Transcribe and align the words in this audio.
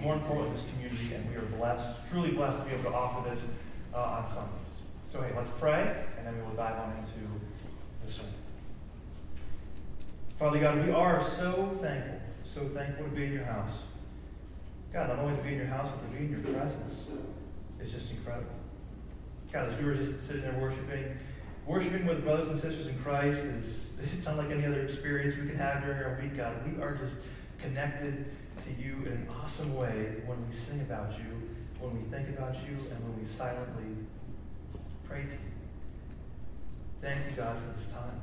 more 0.00 0.14
importantly, 0.14 0.54
this 0.54 0.64
community, 0.70 1.14
and 1.14 1.30
we 1.30 1.36
are 1.36 1.46
blessed, 1.58 1.86
truly 2.10 2.30
blessed 2.30 2.58
to 2.58 2.64
be 2.64 2.72
able 2.72 2.90
to 2.90 2.96
offer 2.96 3.28
this 3.28 3.40
uh, 3.94 3.98
on 3.98 4.26
Sundays. 4.26 4.76
So, 5.08 5.22
hey, 5.22 5.32
let's 5.36 5.50
pray, 5.58 6.04
and 6.18 6.26
then 6.26 6.36
we 6.36 6.42
will 6.42 6.56
dive 6.56 6.78
on 6.78 6.96
into 6.98 7.26
the 8.04 8.12
sermon. 8.12 8.32
Father 10.38 10.58
God, 10.58 10.84
we 10.84 10.92
are 10.92 11.24
so 11.24 11.78
thankful, 11.80 12.20
so 12.44 12.68
thankful 12.74 13.06
to 13.06 13.10
be 13.10 13.24
in 13.24 13.32
your 13.32 13.44
house. 13.44 13.72
God, 14.92 15.08
not 15.08 15.18
only 15.18 15.36
to 15.36 15.42
be 15.42 15.50
in 15.50 15.58
your 15.58 15.66
house, 15.66 15.88
but 15.90 16.10
to 16.10 16.16
be 16.16 16.24
in 16.24 16.30
your 16.30 16.54
presence 16.54 17.08
is 17.80 17.92
just 17.92 18.10
incredible. 18.10 18.50
God, 19.52 19.70
as 19.70 19.78
we 19.78 19.84
were 19.84 19.94
just 19.94 20.26
sitting 20.26 20.42
there 20.42 20.58
worshiping, 20.60 21.16
worshiping 21.66 22.06
with 22.06 22.24
brothers 22.24 22.48
and 22.48 22.60
sisters 22.60 22.86
in 22.86 22.98
Christ 22.98 23.40
is 23.40 23.86
it's 24.14 24.26
unlike 24.26 24.50
any 24.50 24.66
other 24.66 24.82
experience 24.82 25.36
we 25.36 25.48
can 25.48 25.56
have 25.56 25.82
during 25.82 26.02
our 26.02 26.18
week, 26.20 26.36
God. 26.36 26.54
We 26.66 26.82
are 26.82 26.94
just 26.94 27.14
connected 27.58 28.26
to 28.64 28.70
you 28.82 29.02
in 29.06 29.12
an 29.12 29.28
awesome 29.42 29.76
way 29.76 30.22
when 30.24 30.48
we 30.48 30.54
sing 30.54 30.80
about 30.80 31.12
you, 31.18 31.50
when 31.80 31.94
we 31.94 32.08
think 32.10 32.28
about 32.30 32.54
you, 32.54 32.76
and 32.90 33.02
when 33.04 33.20
we 33.20 33.26
silently 33.26 34.06
pray 35.04 35.22
to 35.22 35.32
you. 35.32 35.54
Thank 37.00 37.30
you, 37.30 37.36
God, 37.36 37.56
for 37.58 37.78
this 37.78 37.88
time. 37.92 38.20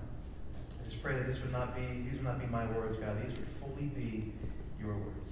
I 0.56 0.90
just 0.90 1.02
pray 1.02 1.14
that 1.16 1.28
this 1.28 1.42
would 1.42 1.52
not 1.52 1.76
be, 1.76 1.82
these 1.82 2.14
would 2.14 2.24
not 2.24 2.40
be 2.40 2.48
my 2.48 2.66
words, 2.66 2.98
God. 2.98 3.16
These 3.26 3.38
would 3.38 3.48
fully 3.48 3.88
be 3.88 4.34
your 4.80 4.96
words. 4.96 5.30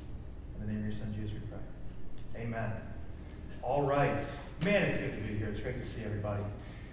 In 0.56 0.66
the 0.66 0.72
name 0.72 0.86
of 0.86 0.92
your 0.92 1.00
son, 1.00 1.14
Jesus, 1.14 1.34
we 1.34 1.40
pray. 1.48 2.44
Amen. 2.44 2.72
All 3.64 3.84
right. 3.84 4.22
Man, 4.64 4.84
it's 4.84 4.98
good 4.98 5.16
to 5.16 5.22
be 5.28 5.38
here. 5.38 5.48
It's 5.48 5.60
great 5.60 5.78
to 5.78 5.86
see 5.86 6.04
everybody. 6.04 6.44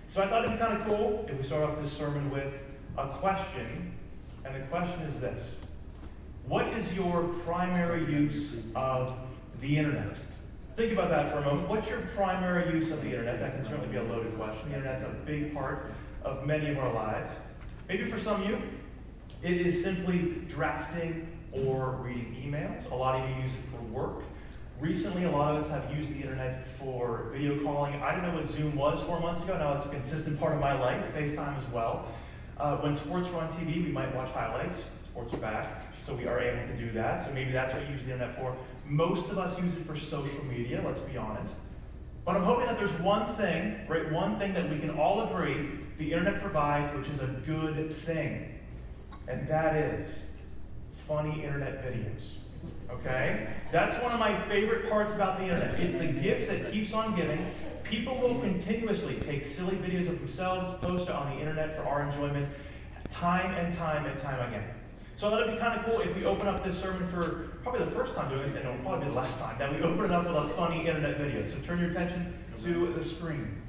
So 0.06 0.22
I 0.22 0.28
thought 0.28 0.44
it'd 0.44 0.58
be 0.58 0.64
kind 0.64 0.80
of 0.80 0.86
cool 0.88 1.26
if 1.28 1.38
we 1.38 1.44
start 1.44 1.64
off 1.64 1.80
this 1.82 1.92
sermon 1.92 2.30
with 2.30 2.54
a 2.96 3.08
question. 3.08 3.92
And 4.44 4.54
the 4.54 4.66
question 4.66 5.00
is 5.02 5.20
this 5.20 5.56
What 6.48 6.68
is 6.68 6.90
your 6.94 7.24
primary 7.44 8.10
use 8.10 8.56
of 8.74 9.12
the 9.60 9.76
internet? 9.76 10.16
Think 10.76 10.94
about 10.94 11.10
that 11.10 11.30
for 11.30 11.40
a 11.40 11.44
moment. 11.44 11.68
What's 11.68 11.90
your 11.90 12.00
primary 12.16 12.72
use 12.72 12.90
of 12.90 13.02
the 13.02 13.10
internet? 13.10 13.38
That 13.38 13.56
can 13.56 13.64
certainly 13.64 13.88
be 13.88 13.98
a 13.98 14.02
loaded 14.02 14.34
question. 14.34 14.70
The 14.70 14.76
internet's 14.76 15.04
a 15.04 15.14
big 15.26 15.52
part 15.52 15.92
of 16.24 16.46
many 16.46 16.70
of 16.70 16.78
our 16.78 16.90
lives. 16.90 17.32
Maybe 17.86 18.06
for 18.06 18.18
some 18.18 18.40
of 18.40 18.48
you, 18.48 18.62
it 19.42 19.58
is 19.58 19.82
simply 19.82 20.36
drafting 20.48 21.28
or 21.52 21.98
reading 22.02 22.34
emails. 22.42 22.90
A 22.90 22.94
lot 22.94 23.20
of 23.20 23.28
you 23.28 23.42
use 23.42 23.52
it 23.52 23.70
for 23.70 23.82
work. 23.92 24.24
Recently, 24.80 25.24
a 25.24 25.30
lot 25.30 25.54
of 25.54 25.62
us 25.62 25.70
have 25.70 25.94
used 25.94 26.08
the 26.08 26.22
internet 26.22 26.66
for 26.66 27.28
video 27.30 27.62
calling. 27.62 27.92
I 28.00 28.14
didn't 28.14 28.32
know 28.32 28.40
what 28.40 28.50
Zoom 28.50 28.74
was 28.74 29.02
four 29.02 29.20
months 29.20 29.42
ago. 29.42 29.58
Now 29.58 29.74
it's 29.74 29.84
a 29.84 29.90
consistent 29.90 30.40
part 30.40 30.54
of 30.54 30.60
my 30.60 30.72
life. 30.72 31.04
FaceTime 31.14 31.58
as 31.58 31.70
well. 31.74 32.08
Uh, 32.56 32.78
when 32.78 32.94
sports 32.94 33.28
are 33.28 33.36
on 33.36 33.50
TV, 33.50 33.84
we 33.84 33.92
might 33.92 34.14
watch 34.14 34.30
highlights. 34.30 34.84
Sports 35.04 35.34
are 35.34 35.38
back, 35.38 35.92
so 36.04 36.14
we 36.14 36.26
are 36.26 36.40
able 36.40 36.66
to 36.68 36.76
do 36.76 36.90
that. 36.92 37.24
So 37.24 37.32
maybe 37.32 37.52
that's 37.52 37.72
what 37.72 37.86
you 37.86 37.92
use 37.92 38.04
the 38.04 38.12
internet 38.12 38.36
for. 38.36 38.56
Most 38.86 39.28
of 39.28 39.38
us 39.38 39.58
use 39.58 39.72
it 39.74 39.84
for 39.86 39.96
social 39.96 40.44
media, 40.44 40.82
let's 40.84 41.00
be 41.00 41.16
honest. 41.16 41.54
But 42.24 42.36
I'm 42.36 42.44
hoping 42.44 42.66
that 42.66 42.78
there's 42.78 42.92
one 43.00 43.34
thing, 43.36 43.84
right, 43.88 44.10
one 44.12 44.38
thing 44.38 44.54
that 44.54 44.68
we 44.68 44.78
can 44.78 44.90
all 44.90 45.22
agree 45.22 45.70
the 45.98 46.12
internet 46.12 46.40
provides, 46.40 46.94
which 46.96 47.08
is 47.08 47.20
a 47.20 47.26
good 47.44 47.92
thing. 47.92 48.54
And 49.26 49.46
that 49.48 49.74
is 49.76 50.06
funny 51.06 51.44
internet 51.44 51.84
videos. 51.84 52.34
Okay? 52.90 53.48
That's 53.72 54.00
one 54.02 54.12
of 54.12 54.18
my 54.18 54.38
favorite 54.42 54.88
parts 54.88 55.12
about 55.12 55.38
the 55.38 55.44
internet. 55.44 55.78
It's 55.80 55.94
the 55.94 56.06
gift 56.06 56.48
that 56.48 56.72
keeps 56.72 56.92
on 56.92 57.14
giving. 57.14 57.44
People 57.82 58.18
will 58.18 58.38
continuously 58.40 59.16
take 59.16 59.44
silly 59.44 59.76
videos 59.76 60.08
of 60.08 60.18
themselves, 60.18 60.68
post 60.82 61.08
it 61.08 61.14
on 61.14 61.34
the 61.34 61.40
internet 61.40 61.76
for 61.76 61.82
our 61.82 62.02
enjoyment, 62.02 62.48
time 63.10 63.54
and 63.54 63.74
time 63.74 64.06
and 64.06 64.18
time 64.18 64.48
again. 64.48 64.64
So 65.18 65.36
it'd 65.36 65.52
be 65.52 65.58
kind 65.58 65.76
of 65.76 65.84
cool 65.84 65.98
if 65.98 66.14
we 66.14 66.24
open 66.24 66.46
up 66.46 66.62
this 66.64 66.78
sermon 66.78 67.04
for 67.08 67.48
probably 67.64 67.84
the 67.84 67.90
first 67.90 68.14
time 68.14 68.30
doing 68.30 68.46
this, 68.46 68.54
and 68.54 68.64
it'll 68.64 68.78
probably 68.84 69.06
be 69.06 69.10
the 69.10 69.16
last 69.16 69.36
time, 69.40 69.58
that 69.58 69.74
we 69.74 69.82
open 69.82 70.04
it 70.04 70.12
up 70.12 70.24
with 70.24 70.36
a 70.36 70.48
funny 70.50 70.86
internet 70.86 71.18
video. 71.18 71.44
So 71.44 71.58
turn 71.66 71.80
your 71.80 71.90
attention 71.90 72.38
to 72.62 72.92
the 72.92 73.04
screen. 73.04 73.60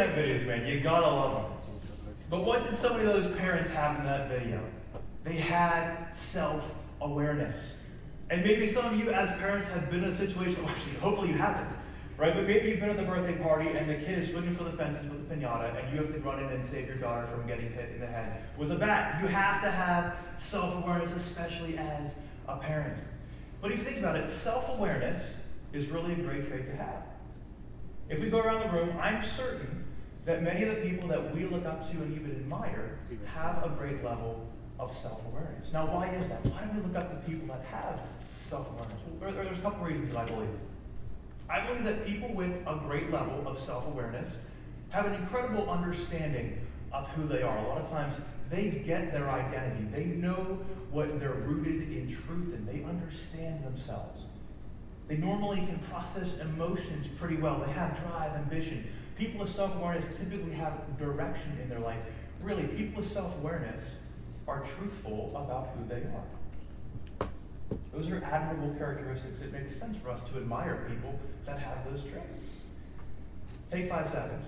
Internet 0.00 0.16
videos, 0.16 0.46
man. 0.46 0.66
You 0.66 0.80
gotta 0.80 1.06
love 1.06 1.32
them. 1.32 1.72
But 2.28 2.44
what 2.44 2.68
did 2.68 2.78
some 2.78 2.94
of 2.94 3.02
those 3.02 3.34
parents 3.36 3.70
have 3.70 3.98
in 3.98 4.04
that 4.04 4.28
video? 4.28 4.60
They 5.24 5.36
had 5.36 6.12
self 6.14 6.74
awareness. 7.00 7.74
And 8.30 8.44
maybe 8.44 8.70
some 8.70 8.86
of 8.86 8.96
you, 8.96 9.10
as 9.10 9.28
parents, 9.40 9.68
have 9.70 9.90
been 9.90 10.04
in 10.04 10.10
a 10.10 10.16
situation, 10.16 10.64
actually, 10.68 10.94
hopefully 10.94 11.28
you 11.30 11.34
haven't, 11.34 11.76
right? 12.16 12.32
But 12.32 12.46
maybe 12.46 12.68
you've 12.68 12.80
been 12.80 12.90
at 12.90 12.96
the 12.96 13.02
birthday 13.02 13.36
party 13.36 13.70
and 13.70 13.90
the 13.90 13.94
kid 13.94 14.20
is 14.20 14.30
swinging 14.30 14.54
for 14.54 14.64
the 14.64 14.70
fences 14.70 15.08
with 15.10 15.30
a 15.30 15.34
pinata 15.34 15.76
and 15.76 15.92
you 15.92 16.02
have 16.02 16.14
to 16.14 16.20
run 16.20 16.38
in 16.38 16.46
and 16.46 16.64
save 16.64 16.86
your 16.86 16.96
daughter 16.96 17.26
from 17.26 17.46
getting 17.46 17.72
hit 17.72 17.90
in 17.92 18.00
the 18.00 18.06
head 18.06 18.44
with 18.56 18.70
a 18.70 18.76
bat. 18.76 19.20
You 19.20 19.28
have 19.28 19.60
to 19.62 19.70
have 19.70 20.16
self 20.38 20.82
awareness, 20.82 21.12
especially 21.12 21.76
as 21.76 22.12
a 22.48 22.56
parent. 22.56 22.96
But 23.60 23.72
if 23.72 23.78
you 23.78 23.84
think 23.84 23.98
about 23.98 24.16
it, 24.16 24.28
self 24.28 24.68
awareness 24.70 25.34
is 25.72 25.88
really 25.88 26.12
a 26.12 26.16
great 26.16 26.48
trait 26.48 26.66
to 26.70 26.76
have. 26.76 27.02
If 28.08 28.20
we 28.20 28.30
go 28.30 28.40
around 28.40 28.68
the 28.68 28.76
room, 28.76 28.96
I'm 29.00 29.24
certain 29.24 29.79
that 30.24 30.42
many 30.42 30.64
of 30.64 30.76
the 30.76 30.82
people 30.88 31.08
that 31.08 31.34
we 31.34 31.44
look 31.46 31.64
up 31.64 31.90
to 31.90 31.96
and 31.96 32.14
even 32.14 32.30
admire 32.32 32.98
have 33.24 33.64
a 33.64 33.68
great 33.70 34.04
level 34.04 34.46
of 34.78 34.96
self-awareness. 35.02 35.72
Now, 35.72 35.86
why 35.86 36.08
is 36.08 36.28
that? 36.28 36.44
Why 36.44 36.64
do 36.64 36.80
we 36.80 36.86
look 36.86 36.96
up 36.96 37.10
to 37.10 37.28
people 37.30 37.48
that 37.48 37.64
have 37.66 38.00
self-awareness? 38.44 39.00
Well, 39.20 39.32
there- 39.32 39.44
there's 39.44 39.58
a 39.58 39.62
couple 39.62 39.86
reasons 39.86 40.12
that 40.12 40.18
I 40.18 40.24
believe. 40.26 40.58
I 41.48 41.66
believe 41.66 41.84
that 41.84 42.06
people 42.06 42.28
with 42.32 42.52
a 42.66 42.76
great 42.86 43.10
level 43.10 43.46
of 43.46 43.58
self-awareness 43.58 44.36
have 44.90 45.06
an 45.06 45.14
incredible 45.14 45.70
understanding 45.70 46.58
of 46.92 47.08
who 47.08 47.26
they 47.26 47.42
are. 47.42 47.56
A 47.56 47.68
lot 47.68 47.78
of 47.78 47.90
times, 47.90 48.14
they 48.50 48.70
get 48.70 49.12
their 49.12 49.30
identity. 49.30 49.84
They 49.92 50.04
know 50.04 50.58
what 50.90 51.20
they're 51.20 51.30
rooted 51.32 51.92
in 51.92 52.08
truth, 52.08 52.54
and 52.54 52.66
they 52.66 52.82
understand 52.84 53.64
themselves. 53.64 54.24
They 55.06 55.16
normally 55.16 55.58
can 55.58 55.78
process 55.90 56.36
emotions 56.38 57.08
pretty 57.08 57.36
well. 57.36 57.62
They 57.64 57.72
have 57.72 57.98
drive, 58.00 58.32
ambition. 58.32 58.86
People 59.20 59.40
with 59.40 59.54
self 59.54 59.76
awareness 59.76 60.06
typically 60.16 60.52
have 60.52 60.98
direction 60.98 61.58
in 61.62 61.68
their 61.68 61.80
life. 61.80 62.00
Really, 62.40 62.62
people 62.68 63.02
with 63.02 63.12
self 63.12 63.36
awareness 63.36 63.82
are 64.48 64.64
truthful 64.64 65.30
about 65.36 65.76
who 65.76 65.86
they 65.86 66.06
are. 66.06 67.28
Those 67.92 68.08
are 68.08 68.24
admirable 68.24 68.74
characteristics. 68.78 69.42
It 69.42 69.52
makes 69.52 69.76
sense 69.76 69.98
for 70.02 70.08
us 70.08 70.20
to 70.30 70.38
admire 70.38 70.86
people 70.88 71.20
that 71.44 71.58
have 71.58 71.84
those 71.84 72.00
traits. 72.00 72.44
Take 73.70 73.90
five 73.90 74.08
seconds. 74.08 74.46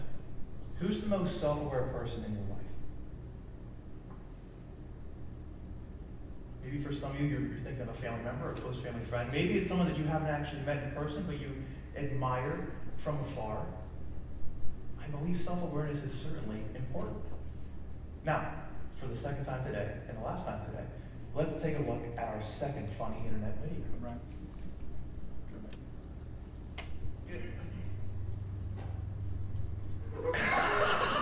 Who's 0.78 1.02
the 1.02 1.06
most 1.06 1.38
self 1.38 1.60
aware 1.60 1.90
person 1.92 2.24
in 2.24 2.32
your 2.32 2.44
life? 2.48 2.64
Maybe 6.64 6.82
for 6.82 6.94
some 6.94 7.10
of 7.10 7.20
you, 7.20 7.26
you're, 7.26 7.40
you're 7.40 7.60
thinking 7.60 7.82
of 7.82 7.90
a 7.90 7.92
family 7.92 8.24
member 8.24 8.48
or 8.48 8.52
a 8.52 8.54
close 8.54 8.80
family 8.80 9.04
friend. 9.04 9.30
Maybe 9.30 9.58
it's 9.58 9.68
someone 9.68 9.88
that 9.88 9.98
you 9.98 10.04
haven't 10.04 10.28
actually 10.28 10.62
met 10.62 10.82
in 10.82 10.92
person, 10.92 11.24
but 11.26 11.38
you 11.38 11.50
admire 11.94 12.68
from 12.96 13.20
afar. 13.20 13.66
I 15.02 15.08
believe 15.08 15.40
self 15.40 15.62
awareness 15.62 16.02
is 16.04 16.20
certainly 16.20 16.60
important. 16.74 17.22
Now, 18.24 18.52
for 19.00 19.06
the 19.08 19.16
second 19.16 19.44
time 19.44 19.64
today, 19.64 19.94
and 20.08 20.16
the 20.18 20.22
last 20.22 20.46
time 20.46 20.64
today, 20.64 20.84
let's 21.34 21.54
take 21.54 21.78
a 21.78 21.82
look 21.82 22.02
at 22.16 22.24
our 22.24 22.42
second 22.42 22.90
funny 22.90 23.16
internet 23.26 23.56
video. 23.62 23.84
Right. 24.00 24.18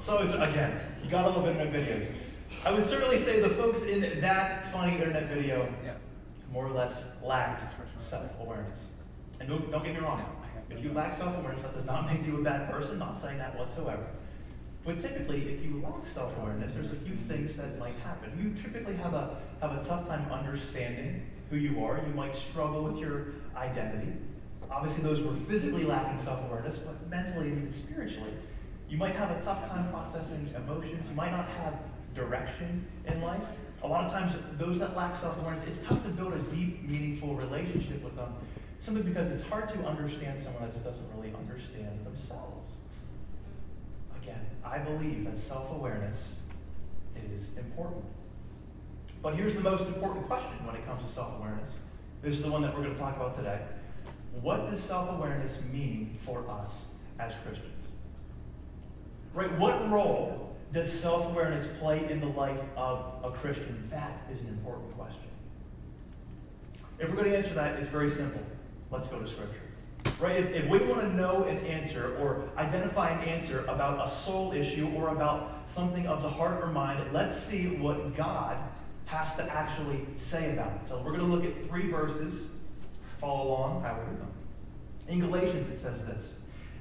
So 0.00 0.18
it's 0.18 0.32
again, 0.32 0.80
you 1.04 1.10
got 1.10 1.22
to 1.22 1.30
love 1.30 1.39
internet 1.50 1.72
videos. 1.72 2.12
I 2.64 2.70
would 2.72 2.84
certainly 2.84 3.18
say 3.18 3.40
the 3.40 3.48
folks 3.50 3.82
in 3.82 4.20
that 4.20 4.70
funny 4.72 4.94
internet 4.94 5.28
video 5.28 5.72
Yeah. 5.84 5.94
more 6.52 6.66
or 6.66 6.70
less 6.72 7.02
lacked 7.22 7.62
self-awareness. 8.00 8.80
And 9.40 9.48
don't, 9.48 9.70
don't 9.70 9.84
get 9.84 9.94
me 9.94 10.00
wrong, 10.00 10.22
if 10.68 10.84
you 10.84 10.92
lack 10.92 11.16
self-awareness, 11.16 11.62
that 11.62 11.74
does 11.74 11.86
not 11.86 12.06
make 12.12 12.24
you 12.26 12.38
a 12.38 12.42
bad 12.42 12.70
person, 12.70 12.98
not 12.98 13.16
saying 13.16 13.38
that 13.38 13.58
whatsoever. 13.58 14.04
But 14.84 15.00
typically, 15.02 15.48
if 15.54 15.62
you 15.64 15.82
lack 15.82 16.06
self-awareness, 16.06 16.74
there's 16.74 16.90
a 16.92 16.96
few 16.96 17.14
things 17.14 17.56
that 17.56 17.78
might 17.78 17.94
happen. 17.96 18.32
You 18.38 18.62
typically 18.62 18.94
have 18.96 19.12
a, 19.14 19.38
have 19.60 19.72
a 19.72 19.84
tough 19.84 20.06
time 20.06 20.30
understanding 20.32 21.26
who 21.50 21.56
you 21.56 21.84
are. 21.84 22.02
You 22.06 22.14
might 22.14 22.34
struggle 22.34 22.84
with 22.84 22.96
your 22.96 23.26
identity. 23.56 24.12
Obviously, 24.70 25.02
those 25.02 25.20
were 25.20 25.34
physically 25.34 25.84
lacking 25.84 26.22
self-awareness, 26.24 26.78
but 26.78 27.08
mentally 27.10 27.48
and 27.48 27.72
spiritually. 27.72 28.32
You 28.90 28.98
might 28.98 29.14
have 29.14 29.30
a 29.30 29.40
tough 29.40 29.66
time 29.68 29.88
processing 29.90 30.52
emotions. 30.56 31.06
You 31.08 31.14
might 31.14 31.30
not 31.30 31.46
have 31.46 31.74
direction 32.12 32.84
in 33.06 33.22
life. 33.22 33.44
A 33.84 33.86
lot 33.86 34.04
of 34.04 34.10
times, 34.10 34.32
those 34.58 34.80
that 34.80 34.96
lack 34.96 35.16
self-awareness, 35.16 35.62
it's 35.66 35.86
tough 35.86 36.02
to 36.02 36.10
build 36.10 36.34
a 36.34 36.38
deep, 36.54 36.82
meaningful 36.82 37.36
relationship 37.36 38.02
with 38.02 38.16
them, 38.16 38.34
simply 38.80 39.04
because 39.04 39.30
it's 39.30 39.42
hard 39.42 39.68
to 39.70 39.78
understand 39.86 40.40
someone 40.40 40.62
that 40.62 40.72
just 40.72 40.84
doesn't 40.84 41.06
really 41.14 41.32
understand 41.34 42.04
themselves. 42.04 42.72
Again, 44.20 44.44
I 44.64 44.78
believe 44.78 45.24
that 45.24 45.38
self-awareness 45.38 46.18
is 47.32 47.56
important. 47.56 48.04
But 49.22 49.36
here's 49.36 49.54
the 49.54 49.60
most 49.60 49.86
important 49.86 50.26
question 50.26 50.66
when 50.66 50.74
it 50.74 50.84
comes 50.84 51.06
to 51.06 51.14
self-awareness. 51.14 51.70
This 52.22 52.34
is 52.34 52.42
the 52.42 52.50
one 52.50 52.62
that 52.62 52.74
we're 52.74 52.82
going 52.82 52.94
to 52.94 53.00
talk 53.00 53.16
about 53.16 53.36
today. 53.36 53.60
What 54.42 54.68
does 54.68 54.82
self-awareness 54.82 55.58
mean 55.72 56.18
for 56.18 56.50
us 56.50 56.84
as 57.20 57.32
Christians? 57.44 57.79
Right? 59.32 59.58
What 59.58 59.90
role 59.90 60.56
does 60.72 60.92
self-awareness 60.92 61.66
play 61.78 62.10
in 62.10 62.20
the 62.20 62.26
life 62.26 62.60
of 62.76 63.04
a 63.24 63.30
Christian? 63.30 63.86
That 63.90 64.22
is 64.32 64.40
an 64.40 64.48
important 64.48 64.96
question. 64.96 65.22
If 66.98 67.08
we're 67.08 67.16
going 67.16 67.30
to 67.30 67.38
answer 67.38 67.54
that, 67.54 67.78
it's 67.78 67.88
very 67.88 68.10
simple. 68.10 68.42
Let's 68.90 69.06
go 69.06 69.20
to 69.20 69.28
Scripture. 69.28 69.60
Right? 70.18 70.36
If, 70.36 70.64
if 70.64 70.68
we 70.68 70.78
want 70.80 71.00
to 71.00 71.14
know 71.14 71.44
an 71.44 71.58
answer 71.58 72.16
or 72.20 72.44
identify 72.56 73.10
an 73.10 73.26
answer 73.28 73.64
about 73.66 74.06
a 74.06 74.10
soul 74.10 74.52
issue 74.52 74.90
or 74.94 75.08
about 75.08 75.62
something 75.66 76.06
of 76.06 76.22
the 76.22 76.28
heart 76.28 76.62
or 76.62 76.66
mind, 76.68 77.12
let's 77.12 77.40
see 77.40 77.68
what 77.68 78.16
God 78.16 78.56
has 79.06 79.34
to 79.36 79.42
actually 79.44 80.06
say 80.14 80.52
about 80.52 80.72
it. 80.72 80.88
So 80.88 81.02
we're 81.04 81.16
going 81.16 81.30
to 81.30 81.34
look 81.34 81.44
at 81.44 81.68
three 81.68 81.90
verses. 81.90 82.44
Follow 83.18 83.48
along. 83.48 83.84
I 83.84 83.92
will 83.92 84.04
read 84.04 84.20
them. 84.20 84.30
In 85.08 85.20
Galatians, 85.20 85.68
it 85.68 85.78
says 85.78 86.04
this 86.04 86.32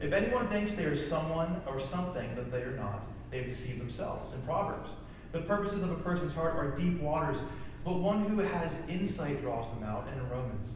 If 0.02 0.14
anyone 0.14 0.48
thinks 0.48 0.74
they 0.74 0.86
are 0.86 0.96
someone 0.96 1.62
or 1.68 1.80
something 1.80 2.36
that 2.36 2.52
they 2.52 2.62
are 2.62 2.76
not, 2.76 3.02
they 3.32 3.44
deceive 3.44 3.80
themselves. 3.80 4.34
In 4.34 4.42
Proverbs, 4.42 4.92
the 5.32 5.42
purposes 5.42 5.84
of 5.84 5.92
a 5.92 5.96
person's 5.96 6.34
heart 6.34 6.56
are 6.56 6.72
deep 6.72 7.00
waters, 7.02 7.38
but 7.84 7.96
one 7.96 8.26
who 8.26 8.40
has 8.40 8.72
insight 8.88 9.42
draws 9.42 9.70
them 9.74 9.84
out. 9.84 10.08
And 10.10 10.20
in 10.22 10.30
Romans, 10.30 10.68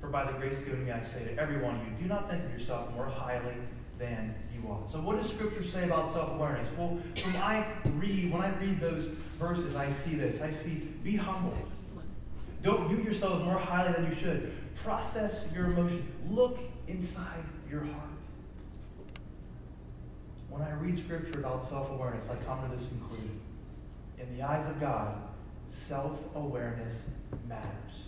for 0.00 0.08
by 0.08 0.30
the 0.30 0.36
grace 0.38 0.58
given 0.58 0.84
me, 0.84 0.90
I 0.90 1.02
say 1.02 1.24
to 1.24 1.38
every 1.38 1.58
one 1.58 1.76
of 1.76 1.86
you, 1.86 1.92
do 2.02 2.06
not 2.06 2.28
think 2.28 2.44
of 2.44 2.50
yourself 2.50 2.92
more 2.94 3.06
highly 3.06 3.54
than 3.98 4.34
you 4.52 4.68
ought. 4.68 4.90
So, 4.90 4.98
what 5.00 5.20
does 5.20 5.30
Scripture 5.30 5.62
say 5.62 5.84
about 5.84 6.12
self-awareness? 6.12 6.68
Well, 6.76 6.98
when 7.22 7.36
I 7.36 7.66
read, 7.96 8.32
when 8.32 8.42
I 8.42 8.48
read 8.58 8.80
those 8.80 9.04
verses, 9.38 9.76
I 9.76 9.92
see 9.92 10.14
this. 10.16 10.40
I 10.40 10.50
see, 10.50 10.88
be 11.04 11.16
humble. 11.16 11.54
Don't 12.62 12.88
view 12.88 13.04
yourselves 13.04 13.44
more 13.44 13.58
highly 13.58 13.92
than 13.92 14.06
you 14.10 14.14
should. 14.14 14.52
Process 14.82 15.44
your 15.54 15.66
emotion. 15.66 16.06
Look 16.28 16.58
inside 16.88 17.44
your 17.70 17.84
heart. 17.84 18.10
When 20.50 20.62
I 20.62 20.72
read 20.72 20.98
Scripture 20.98 21.38
about 21.38 21.66
self-awareness, 21.66 22.28
I 22.28 22.34
come 22.44 22.68
to 22.68 22.76
this 22.76 22.86
conclusion. 22.88 23.40
In 24.18 24.36
the 24.36 24.42
eyes 24.42 24.68
of 24.68 24.80
God, 24.80 25.14
self-awareness 25.68 27.02
matters. 27.48 28.04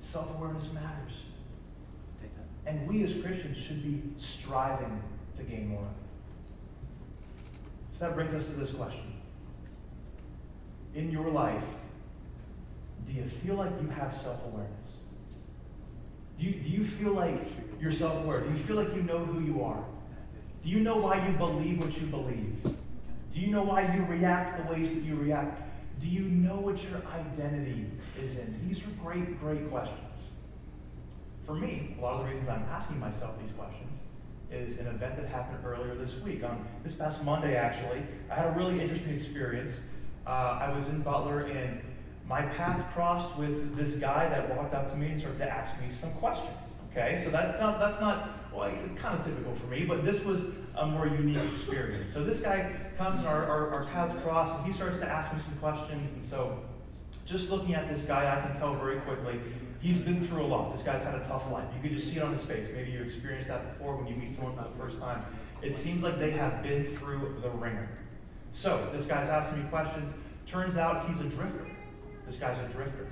Self 0.00 0.34
awareness 0.36 0.72
matters. 0.72 1.12
And 2.66 2.86
we 2.86 3.04
as 3.04 3.14
Christians 3.14 3.56
should 3.56 3.82
be 3.82 4.02
striving 4.20 5.02
to 5.36 5.42
gain 5.42 5.68
more 5.68 5.80
of 5.80 5.86
it. 5.86 5.92
So 7.92 8.06
that 8.06 8.14
brings 8.14 8.34
us 8.34 8.44
to 8.44 8.52
this 8.52 8.72
question. 8.72 9.14
In 10.94 11.10
your 11.10 11.30
life, 11.30 11.64
do 13.06 13.12
you 13.12 13.24
feel 13.24 13.54
like 13.54 13.70
you 13.80 13.88
have 13.88 14.14
self 14.14 14.44
awareness? 14.46 14.96
Do 16.38 16.46
you, 16.46 16.52
do 16.54 16.68
you 16.68 16.84
feel 16.84 17.12
like 17.12 17.40
you're 17.80 17.92
self 17.92 18.18
aware? 18.18 18.40
Do 18.40 18.50
you 18.50 18.56
feel 18.56 18.76
like 18.76 18.94
you 18.94 19.02
know 19.02 19.24
who 19.24 19.40
you 19.40 19.62
are? 19.62 19.84
Do 20.68 20.74
you 20.74 20.80
know 20.80 20.98
why 20.98 21.26
you 21.26 21.32
believe 21.32 21.80
what 21.80 21.98
you 21.98 22.06
believe? 22.08 22.62
Do 23.32 23.40
you 23.40 23.46
know 23.46 23.62
why 23.62 23.90
you 23.96 24.04
react 24.04 24.62
the 24.62 24.70
ways 24.70 24.90
that 24.90 25.02
you 25.02 25.16
react? 25.16 25.62
Do 25.98 26.06
you 26.06 26.20
know 26.20 26.56
what 26.56 26.82
your 26.82 27.00
identity 27.10 27.86
is 28.22 28.36
in? 28.36 28.68
These 28.68 28.80
are 28.80 28.90
great, 29.02 29.40
great 29.40 29.70
questions. 29.70 30.26
For 31.46 31.54
me, 31.54 31.96
a 31.98 32.02
lot 32.02 32.16
of 32.16 32.26
the 32.26 32.26
reasons 32.26 32.50
I'm 32.50 32.66
asking 32.70 33.00
myself 33.00 33.40
these 33.40 33.52
questions 33.52 33.96
is 34.52 34.76
an 34.76 34.88
event 34.88 35.16
that 35.16 35.24
happened 35.24 35.64
earlier 35.64 35.94
this 35.94 36.16
week. 36.16 36.44
On 36.44 36.68
this 36.84 36.92
past 36.92 37.24
Monday, 37.24 37.56
actually, 37.56 38.02
I 38.30 38.34
had 38.34 38.48
a 38.48 38.50
really 38.50 38.78
interesting 38.78 39.14
experience. 39.14 39.80
Uh, 40.26 40.58
I 40.60 40.76
was 40.76 40.90
in 40.90 41.00
Butler, 41.00 41.46
and 41.46 41.80
my 42.28 42.42
path 42.42 42.92
crossed 42.92 43.36
with 43.36 43.76
this 43.76 43.94
guy 43.94 44.28
that 44.28 44.54
walked 44.54 44.74
up 44.74 44.90
to 44.90 44.96
me 44.96 45.08
and 45.08 45.18
started 45.18 45.38
to 45.38 45.50
ask 45.50 45.80
me 45.80 45.90
some 45.90 46.12
questions. 46.14 46.56
Okay, 46.90 47.20
so 47.24 47.30
that's 47.30 47.60
not, 47.60 47.78
that's 47.78 48.00
not 48.00 48.52
well, 48.52 48.70
it's 48.84 49.00
kind 49.00 49.18
of 49.18 49.24
typical 49.24 49.54
for 49.54 49.66
me, 49.66 49.84
but 49.84 50.04
this 50.04 50.22
was 50.24 50.42
a 50.76 50.86
more 50.86 51.06
unique 51.06 51.42
experience. 51.52 52.12
So 52.12 52.24
this 52.24 52.40
guy 52.40 52.74
comes 52.96 53.24
our, 53.24 53.44
our, 53.44 53.70
our 53.70 53.84
paths 53.86 54.14
cross, 54.22 54.56
and 54.56 54.66
he 54.66 54.72
starts 54.72 54.98
to 54.98 55.06
ask 55.06 55.32
me 55.32 55.40
some 55.40 55.56
questions. 55.58 56.10
And 56.12 56.22
so, 56.22 56.60
just 57.24 57.50
looking 57.50 57.74
at 57.74 57.92
this 57.92 58.04
guy, 58.04 58.36
I 58.36 58.40
can 58.40 58.58
tell 58.58 58.74
very 58.74 59.00
quickly 59.00 59.38
he's 59.80 60.00
been 60.00 60.26
through 60.26 60.44
a 60.44 60.48
lot. 60.48 60.74
This 60.74 60.84
guy's 60.84 61.04
had 61.04 61.14
a 61.14 61.24
tough 61.26 61.50
life. 61.50 61.66
You 61.76 61.88
could 61.88 61.96
just 61.96 62.10
see 62.10 62.16
it 62.16 62.22
on 62.22 62.32
his 62.32 62.44
face. 62.44 62.68
Maybe 62.74 62.90
you 62.90 63.02
experienced 63.02 63.48
that 63.48 63.78
before 63.78 63.96
when 63.96 64.06
you 64.06 64.16
meet 64.16 64.34
someone 64.34 64.56
for 64.56 64.64
the 64.64 64.82
first 64.82 64.98
time. 64.98 65.24
It 65.62 65.74
seems 65.74 66.02
like 66.02 66.18
they 66.18 66.30
have 66.32 66.62
been 66.62 66.84
through 66.84 67.38
the 67.42 67.50
ringer. 67.50 67.88
So, 68.52 68.90
this 68.92 69.04
guy's 69.04 69.28
asking 69.28 69.62
me 69.62 69.68
questions. 69.68 70.12
Turns 70.46 70.76
out 70.76 71.08
he's 71.08 71.20
a 71.20 71.24
drifter. 71.24 71.66
This 72.28 72.38
guy's 72.38 72.58
a 72.58 72.68
drifter. 72.68 73.06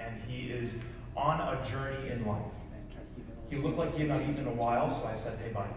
And 0.00 0.20
he 0.26 0.50
is 0.50 0.72
on 1.16 1.40
a 1.40 1.64
journey 1.70 2.10
in 2.10 2.26
life. 2.26 2.42
He 3.50 3.56
looked 3.56 3.78
like 3.78 3.94
he 3.94 4.00
had 4.00 4.08
not 4.08 4.22
eaten 4.22 4.38
in 4.38 4.48
a 4.48 4.52
while, 4.52 4.90
so 4.90 5.06
I 5.06 5.16
said, 5.16 5.38
hey, 5.42 5.52
buddy, 5.52 5.70